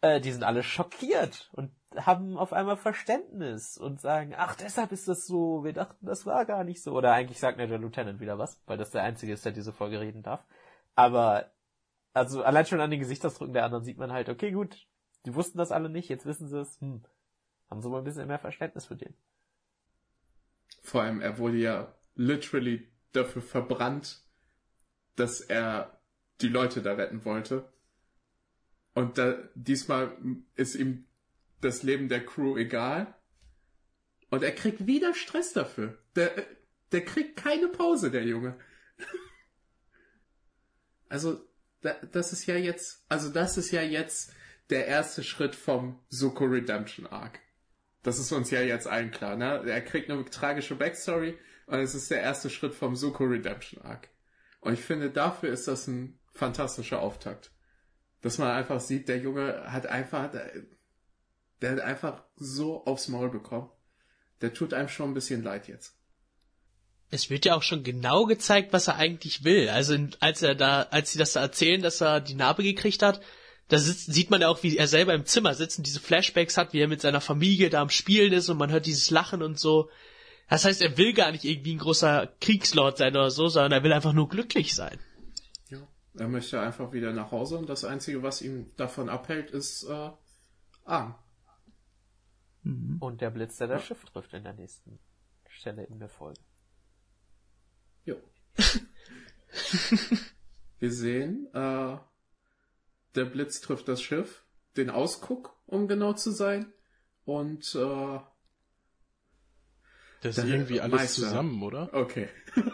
[0.00, 5.08] äh, die sind alle schockiert und haben auf einmal Verständnis und sagen, ach, deshalb ist
[5.08, 6.92] das so, wir dachten, das war gar nicht so.
[6.92, 9.72] Oder eigentlich sagt mir der Lieutenant wieder was, weil das der Einzige ist, der diese
[9.72, 10.44] Folge reden darf.
[10.94, 11.50] Aber,
[12.12, 14.86] also allein schon an den Gesichtsausdrücken der anderen sieht man halt, okay, gut,
[15.26, 17.02] die wussten das alle nicht, jetzt wissen sie es, hm,
[17.68, 19.14] haben sie mal ein bisschen mehr Verständnis für den.
[20.82, 24.22] Vor allem, er wurde ja literally dafür verbrannt,
[25.20, 26.00] dass er
[26.40, 27.70] die Leute da retten wollte.
[28.94, 30.16] Und da, diesmal
[30.56, 31.06] ist ihm
[31.60, 33.14] das Leben der Crew egal.
[34.30, 35.98] Und er kriegt wieder Stress dafür.
[36.16, 36.32] Der,
[36.92, 38.58] der kriegt keine Pause, der Junge.
[41.12, 41.44] Also,
[41.80, 44.32] da, das ist ja jetzt, also das ist ja jetzt
[44.70, 47.40] der erste Schritt vom Zuko Redemption Arc.
[48.04, 49.60] Das ist uns ja jetzt allen klar, ne?
[49.66, 54.08] Er kriegt eine tragische Backstory und es ist der erste Schritt vom Zuko Redemption Arc.
[54.60, 57.50] Und ich finde, dafür ist das ein fantastischer Auftakt.
[58.22, 60.30] Dass man einfach sieht, der Junge hat einfach,
[61.60, 63.70] der hat einfach so aufs Maul bekommen.
[64.42, 65.96] Der tut einem schon ein bisschen leid jetzt.
[67.10, 69.68] Es wird ja auch schon genau gezeigt, was er eigentlich will.
[69.68, 73.20] Also als er da, als sie das da erzählen, dass er die Narbe gekriegt hat,
[73.68, 76.56] da sitzt, sieht man ja auch, wie er selber im Zimmer sitzt und diese Flashbacks
[76.56, 79.42] hat, wie er mit seiner Familie da am Spielen ist und man hört dieses Lachen
[79.42, 79.90] und so.
[80.50, 83.84] Das heißt, er will gar nicht irgendwie ein großer Kriegslord sein oder so, sondern er
[83.84, 84.98] will einfach nur glücklich sein.
[85.68, 85.86] Ja.
[86.14, 90.10] Er möchte einfach wieder nach Hause und das Einzige, was ihn davon abhält, ist äh,
[90.84, 91.14] Arm.
[92.64, 92.96] Mhm.
[92.98, 94.98] Und der Blitz, der das Schiff trifft in der nächsten
[95.48, 96.40] Stelle in der Folge.
[98.04, 98.16] Jo.
[100.80, 101.96] Wir sehen, äh,
[103.14, 104.44] der Blitz trifft das Schiff,
[104.76, 106.72] den Ausguck, um genau zu sein,
[107.24, 108.18] und äh,
[110.20, 111.22] das ist irgendwie alles Meister.
[111.22, 111.90] zusammen, oder?
[111.92, 112.28] Okay.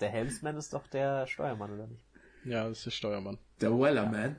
[0.00, 2.04] der Helmsman ist doch der Steuermann, oder nicht?
[2.44, 3.38] Ja, das ist der Steuermann.
[3.60, 4.36] Der Wellerman.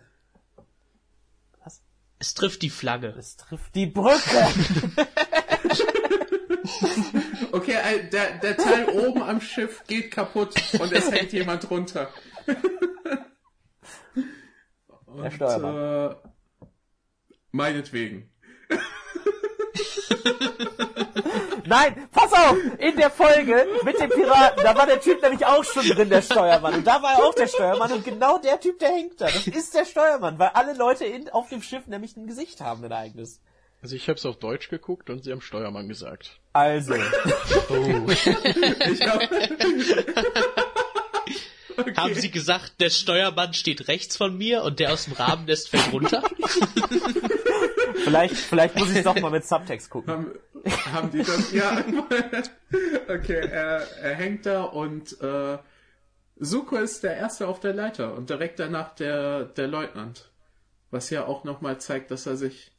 [1.63, 1.83] Was?
[2.19, 3.09] Es trifft die Flagge.
[3.17, 4.47] Es trifft die Brücke.
[7.51, 12.09] okay, äh, der, der Teil oben am Schiff geht kaputt und es hängt jemand runter.
[15.05, 16.11] Und, der Steuermann.
[16.11, 16.15] Äh,
[17.51, 18.31] meinetwegen.
[21.71, 22.57] Nein, pass auf!
[22.79, 26.21] In der Folge mit dem Piraten, da war der Typ nämlich auch schon drin, der
[26.21, 26.73] Steuermann.
[26.73, 29.27] Und da war er auch der Steuermann und genau der Typ, der hängt da.
[29.27, 32.83] Das ist der Steuermann, weil alle Leute in, auf dem Schiff nämlich ein Gesicht haben,
[32.83, 33.39] ein eigenes.
[33.81, 36.41] Also ich hab's auf Deutsch geguckt und sie haben Steuermann gesagt.
[36.51, 36.93] Also.
[37.69, 38.11] Oh.
[38.11, 39.21] ich hab...
[41.77, 41.93] Okay.
[41.95, 45.91] Haben Sie gesagt, der Steuermann steht rechts von mir und der aus dem Rahmennest fällt
[45.91, 46.21] runter?
[48.11, 50.11] vielleicht, vielleicht muss ich doch mal mit Subtext gucken.
[50.11, 50.31] Haben,
[50.93, 51.51] haben die das?
[51.51, 51.83] Ja.
[53.07, 55.57] okay, er, er hängt da und äh,
[56.37, 60.31] Suko ist der Erste auf der Leiter und direkt danach der, der Leutnant.
[60.89, 62.71] Was ja auch nochmal zeigt, dass er sich,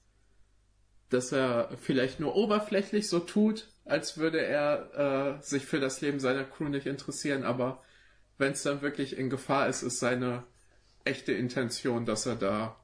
[1.09, 6.21] dass er vielleicht nur oberflächlich so tut, als würde er äh, sich für das Leben
[6.21, 7.83] seiner Crew nicht interessieren, aber
[8.39, 10.45] wenn es dann wirklich in Gefahr ist, ist seine
[11.05, 12.77] echte Intention, dass er da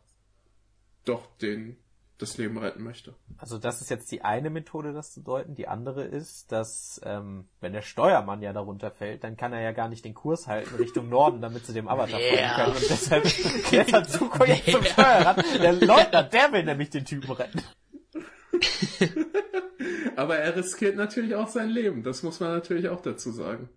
[1.05, 1.77] doch den
[2.19, 3.15] das Leben retten möchte.
[3.37, 5.55] Also das ist jetzt die eine Methode, das zu deuten.
[5.55, 9.71] Die andere ist, dass ähm, wenn der Steuermann ja darunter fällt, dann kann er ja
[9.71, 12.77] gar nicht den Kurs halten Richtung Norden, damit sie dem Avatar folgen können.
[12.77, 13.25] Und deshalb
[13.65, 14.77] klettert Zuko jetzt yeah.
[14.77, 15.45] zum Steuerrad.
[15.63, 17.63] Der Leutnant, der will nämlich den Typen retten.
[20.17, 22.03] Aber er riskiert natürlich auch sein Leben.
[22.03, 23.69] Das muss man natürlich auch dazu sagen.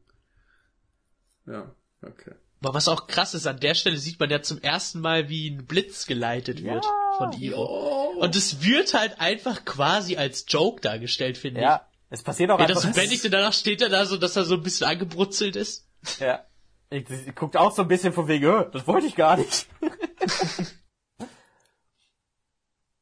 [1.45, 2.33] Ja, okay.
[2.63, 5.49] Aber was auch krass ist, an der Stelle sieht man ja zum ersten Mal, wie
[5.49, 6.91] ein Blitz geleitet wird ja,
[7.29, 8.13] von Iro.
[8.19, 11.81] Und es wird halt einfach quasi als Joke dargestellt, finde ja, ich.
[11.81, 12.81] Ja, es passiert auch ja, einfach.
[12.81, 15.87] Das Bendigte danach steht er da so, dass er so ein bisschen angebrutzelt ist.
[16.19, 16.45] Ja.
[16.89, 19.67] Ich, ich guckt auch so ein bisschen von wegen, das wollte ich gar nicht.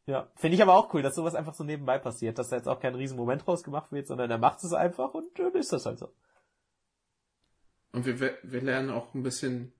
[0.05, 2.67] ja, finde ich aber auch cool, dass sowas einfach so nebenbei passiert, dass da jetzt
[2.67, 5.87] auch kein riesen Moment rausgemacht wird, sondern er macht es einfach und dann ist das
[5.87, 6.13] halt so.
[7.91, 9.73] Und wir, wir lernen auch ein bisschen,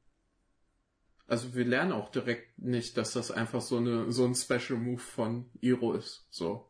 [1.30, 5.00] also wir lernen auch direkt nicht, dass das einfach so eine, so ein Special Move
[5.00, 6.70] von Iro ist, so.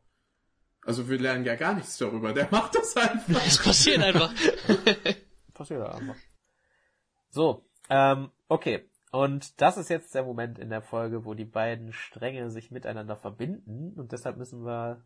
[0.86, 3.46] Also wir lernen ja gar nichts darüber, der macht das einfach.
[3.46, 4.34] Es passiert einfach.
[5.54, 6.16] passiert einfach.
[7.30, 8.90] So, ähm, okay.
[9.12, 13.16] Und das ist jetzt der Moment in der Folge, wo die beiden Stränge sich miteinander
[13.16, 13.94] verbinden.
[14.00, 15.04] Und deshalb müssen wir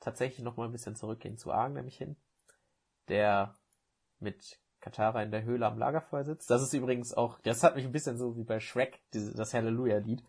[0.00, 2.16] tatsächlich noch mal ein bisschen zurückgehen zu Argen, nämlich hin.
[3.08, 3.54] Der
[4.18, 6.48] mit Katara in der Höhle am Lagerfeuer sitzt.
[6.48, 10.22] Das ist übrigens auch, das hat mich ein bisschen so wie bei Shrek, das Halleluja-Lied,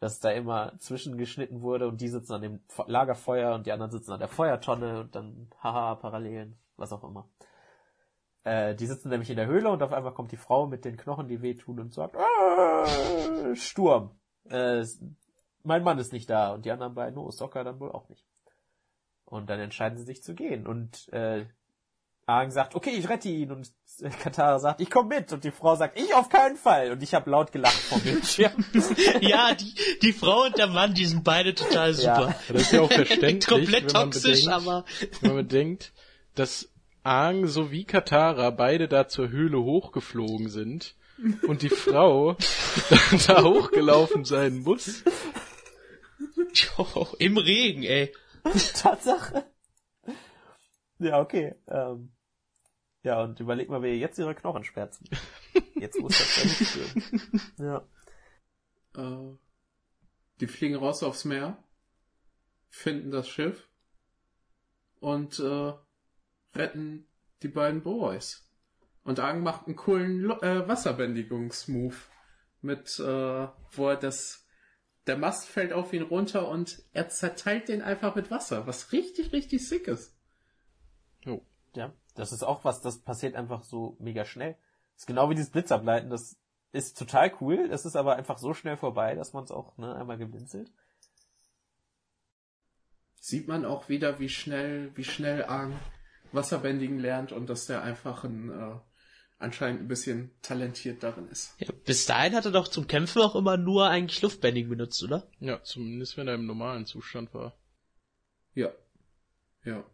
[0.00, 4.10] dass da immer zwischengeschnitten wurde und die sitzen an dem Lagerfeuer und die anderen sitzen
[4.10, 7.28] an der Feuertonne und dann haha, Parallelen, was auch immer.
[8.42, 10.96] Äh, die sitzen nämlich in der Höhle und auf einmal kommt die Frau mit den
[10.96, 14.18] Knochen, die wehtun und sagt, äh, Sturm.
[14.48, 14.84] Äh,
[15.62, 18.26] mein Mann ist nicht da und die anderen beiden, oh, Sokka dann wohl auch nicht.
[19.24, 21.46] Und dann entscheiden sie sich zu gehen und äh,
[22.26, 23.70] Aang sagt, okay, ich rette ihn und
[24.22, 27.14] Katara sagt, ich komme mit und die Frau sagt, ich auf keinen Fall und ich
[27.14, 28.64] habe laut gelacht vom Bildschirm.
[29.20, 32.28] ja, die, die Frau und der Mann, die sind beide total super.
[32.28, 32.52] Ja.
[32.52, 34.84] Das ist ja auch verständlich, komplett toxisch, bedenkt, aber
[35.20, 35.92] wenn man bedenkt,
[36.34, 36.68] dass
[37.02, 40.94] Aang sowie Katara beide da zur Höhle hochgeflogen sind
[41.46, 42.36] und die Frau
[43.26, 45.02] da hochgelaufen sein muss.
[47.18, 48.12] Im Regen, ey.
[48.74, 49.44] Tatsache.
[51.00, 51.54] Ja, okay.
[51.66, 52.12] Ähm,
[53.02, 55.08] ja, und überleg mal, wer jetzt ihre Knochen schmerzen.
[55.74, 57.42] Jetzt muss das ja nicht führen.
[57.58, 57.88] Ja.
[58.96, 59.36] Äh,
[60.40, 61.56] die fliegen raus aufs Meer,
[62.68, 63.68] finden das Schiff
[65.00, 65.72] und äh,
[66.54, 67.08] retten
[67.42, 68.46] die beiden Boys.
[69.02, 72.10] Und Aang macht einen coolen Lo äh, Wasserbändigungsmove
[72.60, 74.46] mit, äh, wo er das,
[75.06, 79.32] der Mast fällt auf ihn runter und er zerteilt den einfach mit Wasser, was richtig,
[79.32, 80.19] richtig sick ist.
[81.24, 81.44] Jo.
[81.74, 84.56] Ja, das ist auch was, das passiert einfach so mega schnell.
[84.94, 86.36] Das ist genau wie dieses Blitzableiten, das
[86.72, 89.94] ist total cool, das ist aber einfach so schnell vorbei, dass man es auch ne,
[89.94, 90.70] einmal geblinzelt.
[93.20, 95.78] Sieht man auch wieder, wie schnell, wie schnell Aang
[96.32, 98.76] Wasserbändigen lernt und dass der einfach ein, äh,
[99.38, 101.54] anscheinend ein bisschen talentiert darin ist.
[101.58, 105.26] Ja, bis dahin hat er doch zum Kämpfen auch immer nur eigentlich Luftbändigen benutzt, oder?
[105.40, 107.54] Ja, zumindest wenn er im normalen Zustand war.
[108.54, 108.70] Ja.
[109.64, 109.84] Ja.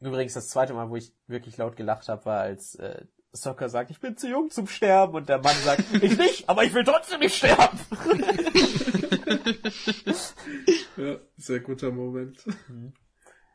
[0.00, 3.90] Übrigens, das zweite Mal, wo ich wirklich laut gelacht habe, war, als äh, Soccer sagt,
[3.90, 6.84] ich bin zu jung zum Sterben und der Mann sagt, ich nicht, aber ich will
[6.84, 7.78] trotzdem nicht sterben.
[10.96, 12.44] ja, sehr guter Moment.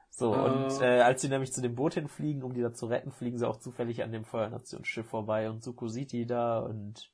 [0.09, 0.43] So, Ah.
[0.65, 3.37] und äh, als sie nämlich zu dem Boot hinfliegen, um die da zu retten, fliegen
[3.37, 7.11] sie auch zufällig an dem Feuernationsschiff vorbei und Suko sieht die da und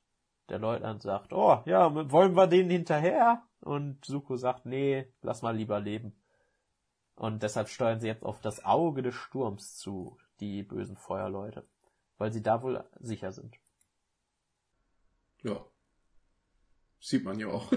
[0.48, 3.42] der Leutnant sagt, oh, ja, wollen wir denen hinterher?
[3.60, 6.14] Und Suko sagt, nee, lass mal lieber leben.
[7.14, 11.66] Und deshalb steuern sie jetzt auf das Auge des Sturms zu, die bösen Feuerleute,
[12.18, 13.56] weil sie da wohl sicher sind.
[15.42, 15.64] Ja.
[17.00, 17.72] Sieht man ja auch.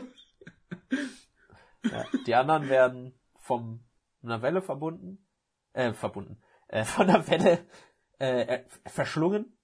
[1.84, 3.84] Ja, die anderen werden vom
[4.24, 5.26] einer Welle verbunden,
[5.74, 7.66] äh, verbunden, äh, von der Welle
[8.20, 9.58] äh, verschlungen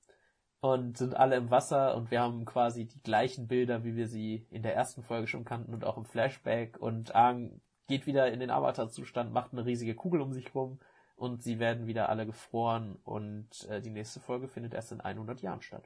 [0.59, 4.47] und sind alle im Wasser und wir haben quasi die gleichen Bilder, wie wir sie
[4.51, 7.61] in der ersten Folge schon kannten und auch im Flashback und Aang
[7.91, 10.79] geht wieder in den Avatar-Zustand, macht eine riesige Kugel um sich rum
[11.17, 15.41] und sie werden wieder alle gefroren und äh, die nächste Folge findet erst in 100
[15.41, 15.83] Jahren statt.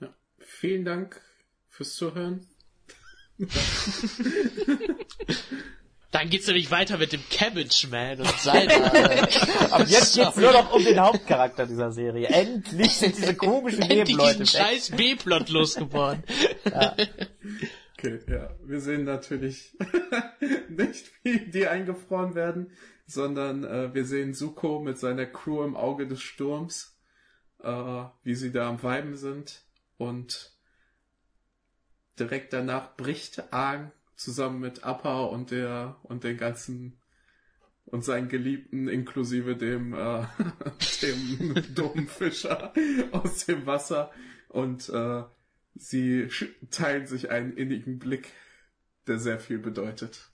[0.00, 0.08] Ja.
[0.38, 1.20] Vielen Dank
[1.68, 2.48] fürs Zuhören.
[6.10, 8.86] Dann geht's nämlich weiter mit dem Cabbage Man und seiner.
[9.72, 12.28] Aber jetzt geht's nur noch um den Hauptcharakter dieser Serie.
[12.28, 14.66] Endlich sind diese komischen Endlich Nebenleute diesen weg.
[14.66, 16.24] scheiß B-Plot losgeworden.
[17.98, 18.54] Okay, ja.
[18.62, 19.76] Wir sehen natürlich
[20.68, 22.70] nicht, wie die eingefroren werden,
[23.06, 26.96] sondern äh, wir sehen Suko mit seiner Crew im Auge des Sturms,
[27.60, 29.64] äh, wie sie da am Weiben sind
[29.96, 30.56] und
[32.20, 37.00] direkt danach bricht Aang zusammen mit Appa und der und den ganzen
[37.84, 40.24] und seinen Geliebten inklusive dem äh,
[41.02, 42.72] dem dummen Fischer
[43.10, 44.12] aus dem Wasser
[44.48, 45.24] und äh,
[45.74, 46.28] sie
[46.70, 48.32] teilen sich einen innigen Blick,
[49.06, 50.30] der sehr viel bedeutet.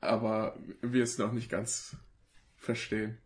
[0.00, 1.96] Aber wir es noch nicht ganz
[2.56, 3.18] verstehen.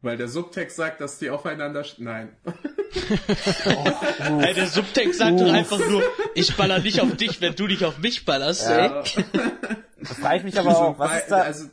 [0.00, 1.84] Weil der Subtext sagt, dass die aufeinander...
[1.96, 2.36] Nein.
[4.18, 6.02] Ey, der Subtext sagt doch einfach nur,
[6.34, 8.88] ich baller nicht auf dich, wenn du nicht auf mich ballerst, ey.
[8.88, 9.02] Ja,
[9.98, 11.70] Das frage ich mich aber auch, was ist da, Also,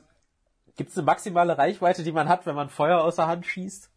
[0.77, 3.90] gibt's eine maximale Reichweite, die man hat, wenn man Feuer aus der Hand schießt?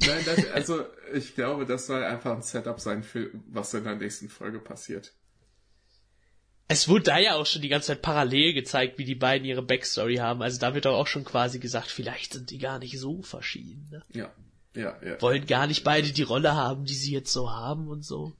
[0.00, 3.96] Nein, das, also ich glaube, das soll einfach ein Setup sein für was in der
[3.96, 5.12] nächsten Folge passiert.
[6.70, 9.62] Es wurde da ja auch schon die ganze Zeit parallel gezeigt, wie die beiden ihre
[9.62, 10.42] Backstory haben.
[10.42, 13.88] Also da wird auch schon quasi gesagt, vielleicht sind die gar nicht so verschieden.
[13.90, 14.02] Ne?
[14.10, 14.32] Ja,
[14.74, 15.20] ja, ja.
[15.22, 18.34] Wollen gar nicht beide die Rolle haben, die sie jetzt so haben und so.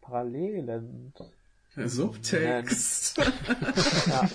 [0.00, 1.14] Parallelen.
[1.76, 3.20] Subtext.
[4.06, 4.28] Ja.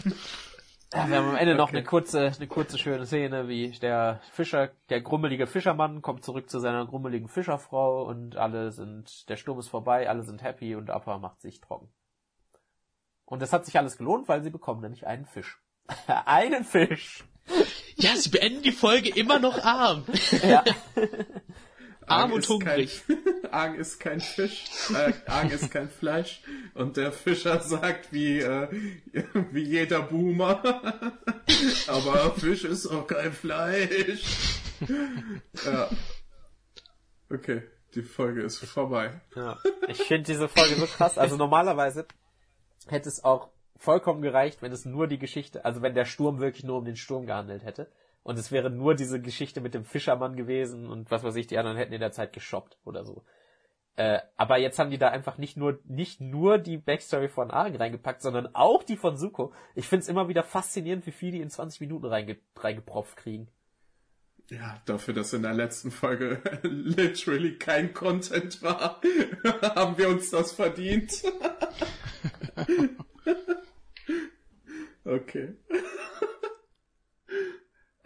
[0.91, 4.71] Ja, wir haben am Ende noch eine kurze, eine kurze schöne Szene, wie der Fischer,
[4.89, 9.67] der grummelige Fischermann kommt zurück zu seiner grummeligen Fischerfrau und alle sind, der Sturm ist
[9.67, 11.89] vorbei, alle sind happy und Appa macht sich trocken.
[13.25, 15.61] Und das hat sich alles gelohnt, weil sie bekommen nämlich einen Fisch.
[16.25, 17.23] einen Fisch!
[17.95, 20.05] Ja, sie beenden die Folge immer noch arm.
[20.43, 20.63] Ja.
[22.09, 23.03] Arm und ist hungrig.
[23.07, 23.17] Kein,
[23.51, 26.41] Aang ist kein Fisch, äh, Aang ist kein Fleisch
[26.73, 28.67] und der Fischer sagt wie, äh,
[29.51, 30.61] wie jeder Boomer,
[31.87, 34.59] aber Fisch ist auch kein Fleisch.
[35.65, 35.89] ja.
[37.31, 37.63] Okay,
[37.95, 39.21] die Folge ist vorbei.
[39.35, 39.57] Ja.
[39.87, 41.17] Ich finde diese Folge so krass.
[41.17, 42.05] Also normalerweise
[42.87, 46.63] hätte es auch vollkommen gereicht, wenn es nur die Geschichte, also wenn der Sturm wirklich
[46.63, 47.89] nur um den Sturm gehandelt hätte.
[48.23, 51.57] Und es wäre nur diese Geschichte mit dem Fischermann gewesen und was weiß ich, die
[51.57, 53.23] anderen hätten in der Zeit geshoppt oder so.
[53.95, 57.75] Äh, aber jetzt haben die da einfach nicht nur nicht nur die Backstory von Argen
[57.75, 59.53] reingepackt, sondern auch die von Suko.
[59.75, 63.49] Ich find's immer wieder faszinierend, wie viel die in 20 Minuten reinge reingepropft kriegen.
[64.49, 69.01] Ja, dafür, dass in der letzten Folge literally kein Content war,
[69.75, 71.21] haben wir uns das verdient.
[75.03, 75.55] okay.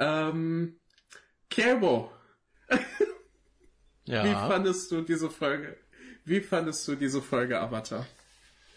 [0.03, 0.79] Ähm,
[1.49, 2.11] Kerbo,
[4.05, 4.47] wie Ja.
[4.47, 5.77] fandest du diese Folge?
[6.25, 8.05] Wie fandest du diese Folge Avatar?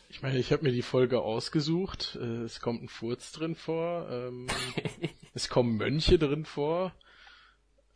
[0.08, 2.16] Ich meine, ich habe mir die Folge ausgesucht.
[2.20, 4.08] Äh, Es kommt ein Furz drin vor.
[4.10, 4.46] Ähm,
[5.34, 6.94] es kommen Mönche drin vor.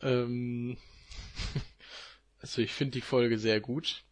[0.01, 0.77] Ähm,
[2.41, 4.03] also ich finde die Folge sehr gut.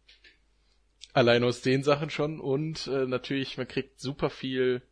[1.12, 2.40] Allein aus den Sachen schon.
[2.40, 4.82] Und äh, natürlich, man kriegt super viel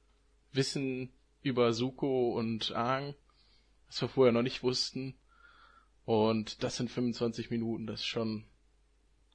[0.53, 1.13] Wissen
[1.43, 3.15] über Suko und Aang,
[3.89, 5.19] was wir vorher noch nicht wussten.
[6.05, 8.45] Und das sind 25 Minuten, das ist schon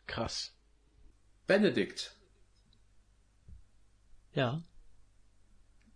[0.08, 0.56] krass.
[1.46, 2.16] Benedikt,
[4.34, 4.64] Ja.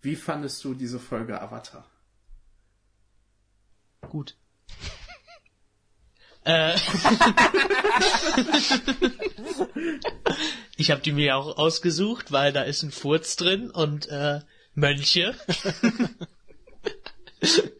[0.01, 1.89] wie fandest du diese Folge Avatar?
[4.01, 4.37] Gut.
[6.43, 6.75] äh,
[10.77, 14.41] ich habe die mir auch ausgesucht, weil da ist ein Furz drin und äh,
[14.75, 15.33] Mönche.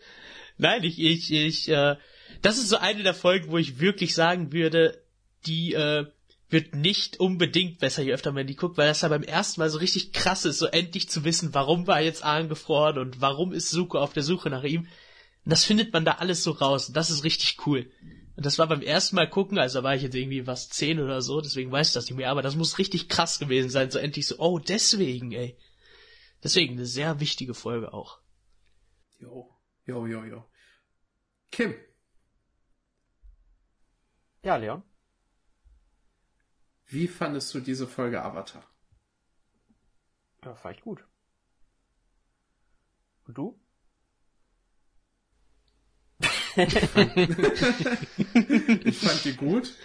[0.57, 1.95] Nein, ich, ich, ich, äh,
[2.41, 5.03] das ist so eine der Folgen, wo ich wirklich sagen würde,
[5.45, 6.05] die äh,
[6.49, 9.69] wird nicht unbedingt besser, je öfter man die guckt, weil das ja beim ersten Mal
[9.69, 13.69] so richtig krass ist, so endlich zu wissen, warum war jetzt angefroren und warum ist
[13.69, 14.81] Suko auf der Suche nach ihm.
[14.81, 16.87] Und das findet man da alles so raus.
[16.87, 17.89] Und das ist richtig cool.
[18.35, 20.99] Und das war beim ersten Mal gucken, also da war ich jetzt irgendwie was zehn
[20.99, 23.89] oder so, deswegen weiß ich das nicht mehr, aber das muss richtig krass gewesen sein,
[23.89, 25.57] so endlich so, oh, deswegen, ey.
[26.43, 28.19] Deswegen eine sehr wichtige Folge auch.
[29.19, 29.56] Jo,
[29.88, 30.43] jo, jo, jo.
[31.51, 31.73] Kim,
[34.43, 34.83] Ja, Leon.
[36.85, 38.63] wie fandest du diese Folge Avatar?
[40.43, 41.03] Ja, fand ich gut.
[43.25, 43.59] Und du?
[48.85, 49.75] Ich fand die gut.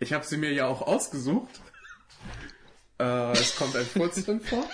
[0.00, 1.60] Ich habe sie mir ja auch ausgesucht.
[2.98, 4.68] Äh, es kommt ein Furz drin vor.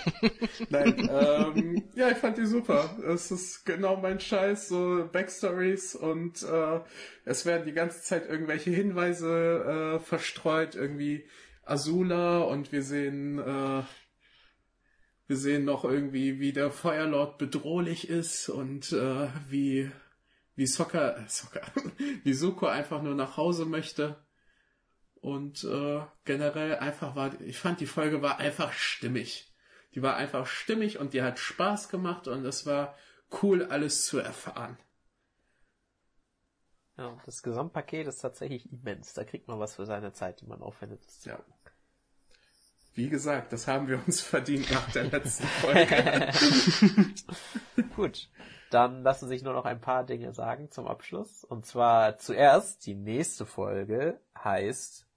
[0.69, 2.97] Nein, ähm, ja, ich fand die super.
[3.05, 6.79] Es ist genau mein Scheiß, so Backstories und äh,
[7.25, 11.25] es werden die ganze Zeit irgendwelche Hinweise äh, verstreut, irgendwie
[11.65, 13.83] Azula und wir sehen äh,
[15.27, 19.89] wir sehen noch irgendwie, wie der Feuerlord bedrohlich ist und äh, wie
[20.55, 21.15] wie äh, Sokka,
[22.23, 24.17] wie Suko einfach nur nach Hause möchte.
[25.23, 29.49] Und äh, generell einfach war, ich fand die Folge war einfach stimmig.
[29.95, 32.97] Die war einfach stimmig und die hat Spaß gemacht und es war
[33.41, 34.77] cool, alles zu erfahren.
[36.97, 39.13] Ja, das Gesamtpaket ist tatsächlich immens.
[39.13, 40.99] Da kriegt man was für seine Zeit, die man aufwendet.
[41.23, 41.39] Ja.
[42.93, 46.33] Wie gesagt, das haben wir uns verdient nach der letzten Folge.
[47.95, 48.29] Gut,
[48.71, 51.45] dann lassen sich nur noch ein paar Dinge sagen zum Abschluss.
[51.45, 55.07] Und zwar zuerst, die nächste Folge heißt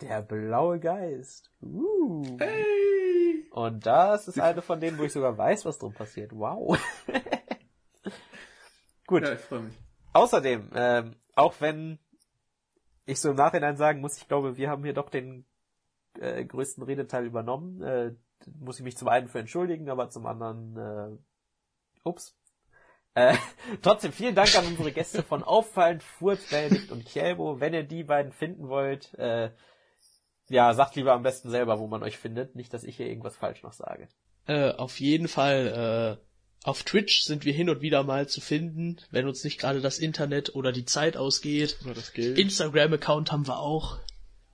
[0.00, 1.50] Der blaue Geist.
[1.60, 2.38] Uh.
[2.38, 3.46] hey!
[3.50, 6.32] Und das ist eine von denen, wo ich sogar weiß, was drin passiert.
[6.32, 6.78] Wow.
[9.06, 9.22] Gut.
[9.22, 9.78] Ja, ich freue mich.
[10.12, 11.98] Außerdem, ähm, auch wenn
[13.06, 15.46] ich so im Nachhinein sagen muss, ich glaube, wir haben hier doch den
[16.18, 18.14] äh, größten Redeteil übernommen, äh,
[18.58, 22.36] muss ich mich zum einen für entschuldigen, aber zum anderen, äh, ups.
[23.14, 23.36] Äh,
[23.82, 27.60] trotzdem vielen Dank an unsere Gäste von Auffallend, Furz, Benedikt und Kjelbo.
[27.60, 29.50] Wenn ihr die beiden finden wollt, äh,
[30.50, 32.56] ja, sagt lieber am besten selber, wo man euch findet.
[32.56, 34.08] Nicht, dass ich hier irgendwas falsch noch sage.
[34.46, 38.98] Äh, auf jeden Fall, äh, auf Twitch sind wir hin und wieder mal zu finden,
[39.10, 41.78] wenn uns nicht gerade das Internet oder die Zeit ausgeht.
[41.84, 42.38] Oder das Geld.
[42.38, 43.98] Instagram-Account haben wir auch.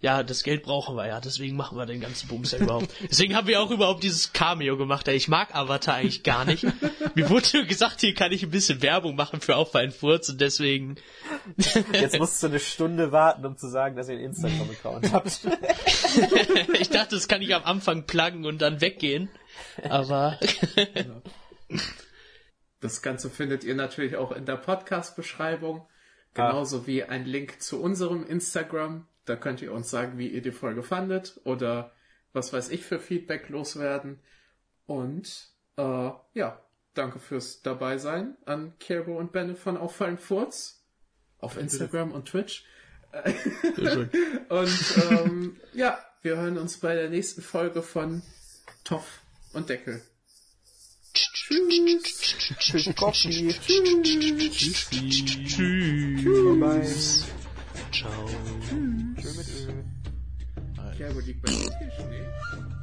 [0.01, 2.89] Ja, das Geld brauchen wir ja, deswegen machen wir den ganzen Bums ja überhaupt.
[3.11, 5.09] Deswegen haben wir auch überhaupt dieses Cameo gemacht.
[5.09, 6.67] Ich mag Avatar eigentlich gar nicht.
[7.15, 10.97] Mir wurde gesagt, hier kann ich ein bisschen Werbung machen für Auffallen Furz und deswegen.
[11.93, 15.41] Jetzt musst du eine Stunde warten, um zu sagen, dass ihr einen Instagram-Account habt.
[16.79, 19.31] ich dachte, das kann ich am Anfang pluggen und dann weggehen.
[19.89, 20.39] Aber
[22.81, 25.89] Das Ganze findet ihr natürlich auch in der Podcast-Beschreibung.
[26.35, 29.09] Genauso wie ein Link zu unserem Instagram.
[29.27, 31.93] Da könnt ihr uns sagen, wie ihr die Folge fandet oder
[32.33, 34.21] was weiß ich für Feedback loswerden.
[34.87, 36.61] Und äh, ja,
[36.95, 40.85] danke fürs dabei sein an Kerbo und Benne von Auffallen Furz
[41.39, 42.65] auf Instagram und Twitch.
[44.49, 48.23] und ähm, ja, wir hören uns bei der nächsten Folge von
[48.85, 49.23] Toff
[49.53, 50.03] und Deckel.
[51.15, 53.55] Tschüss, Coffee.
[55.47, 57.25] tschüss.
[57.93, 58.29] Ciao.
[58.69, 59.06] Schön mit
[60.97, 61.07] Öl.
[61.07, 62.76] Kerbo liegt bei dir Schnee.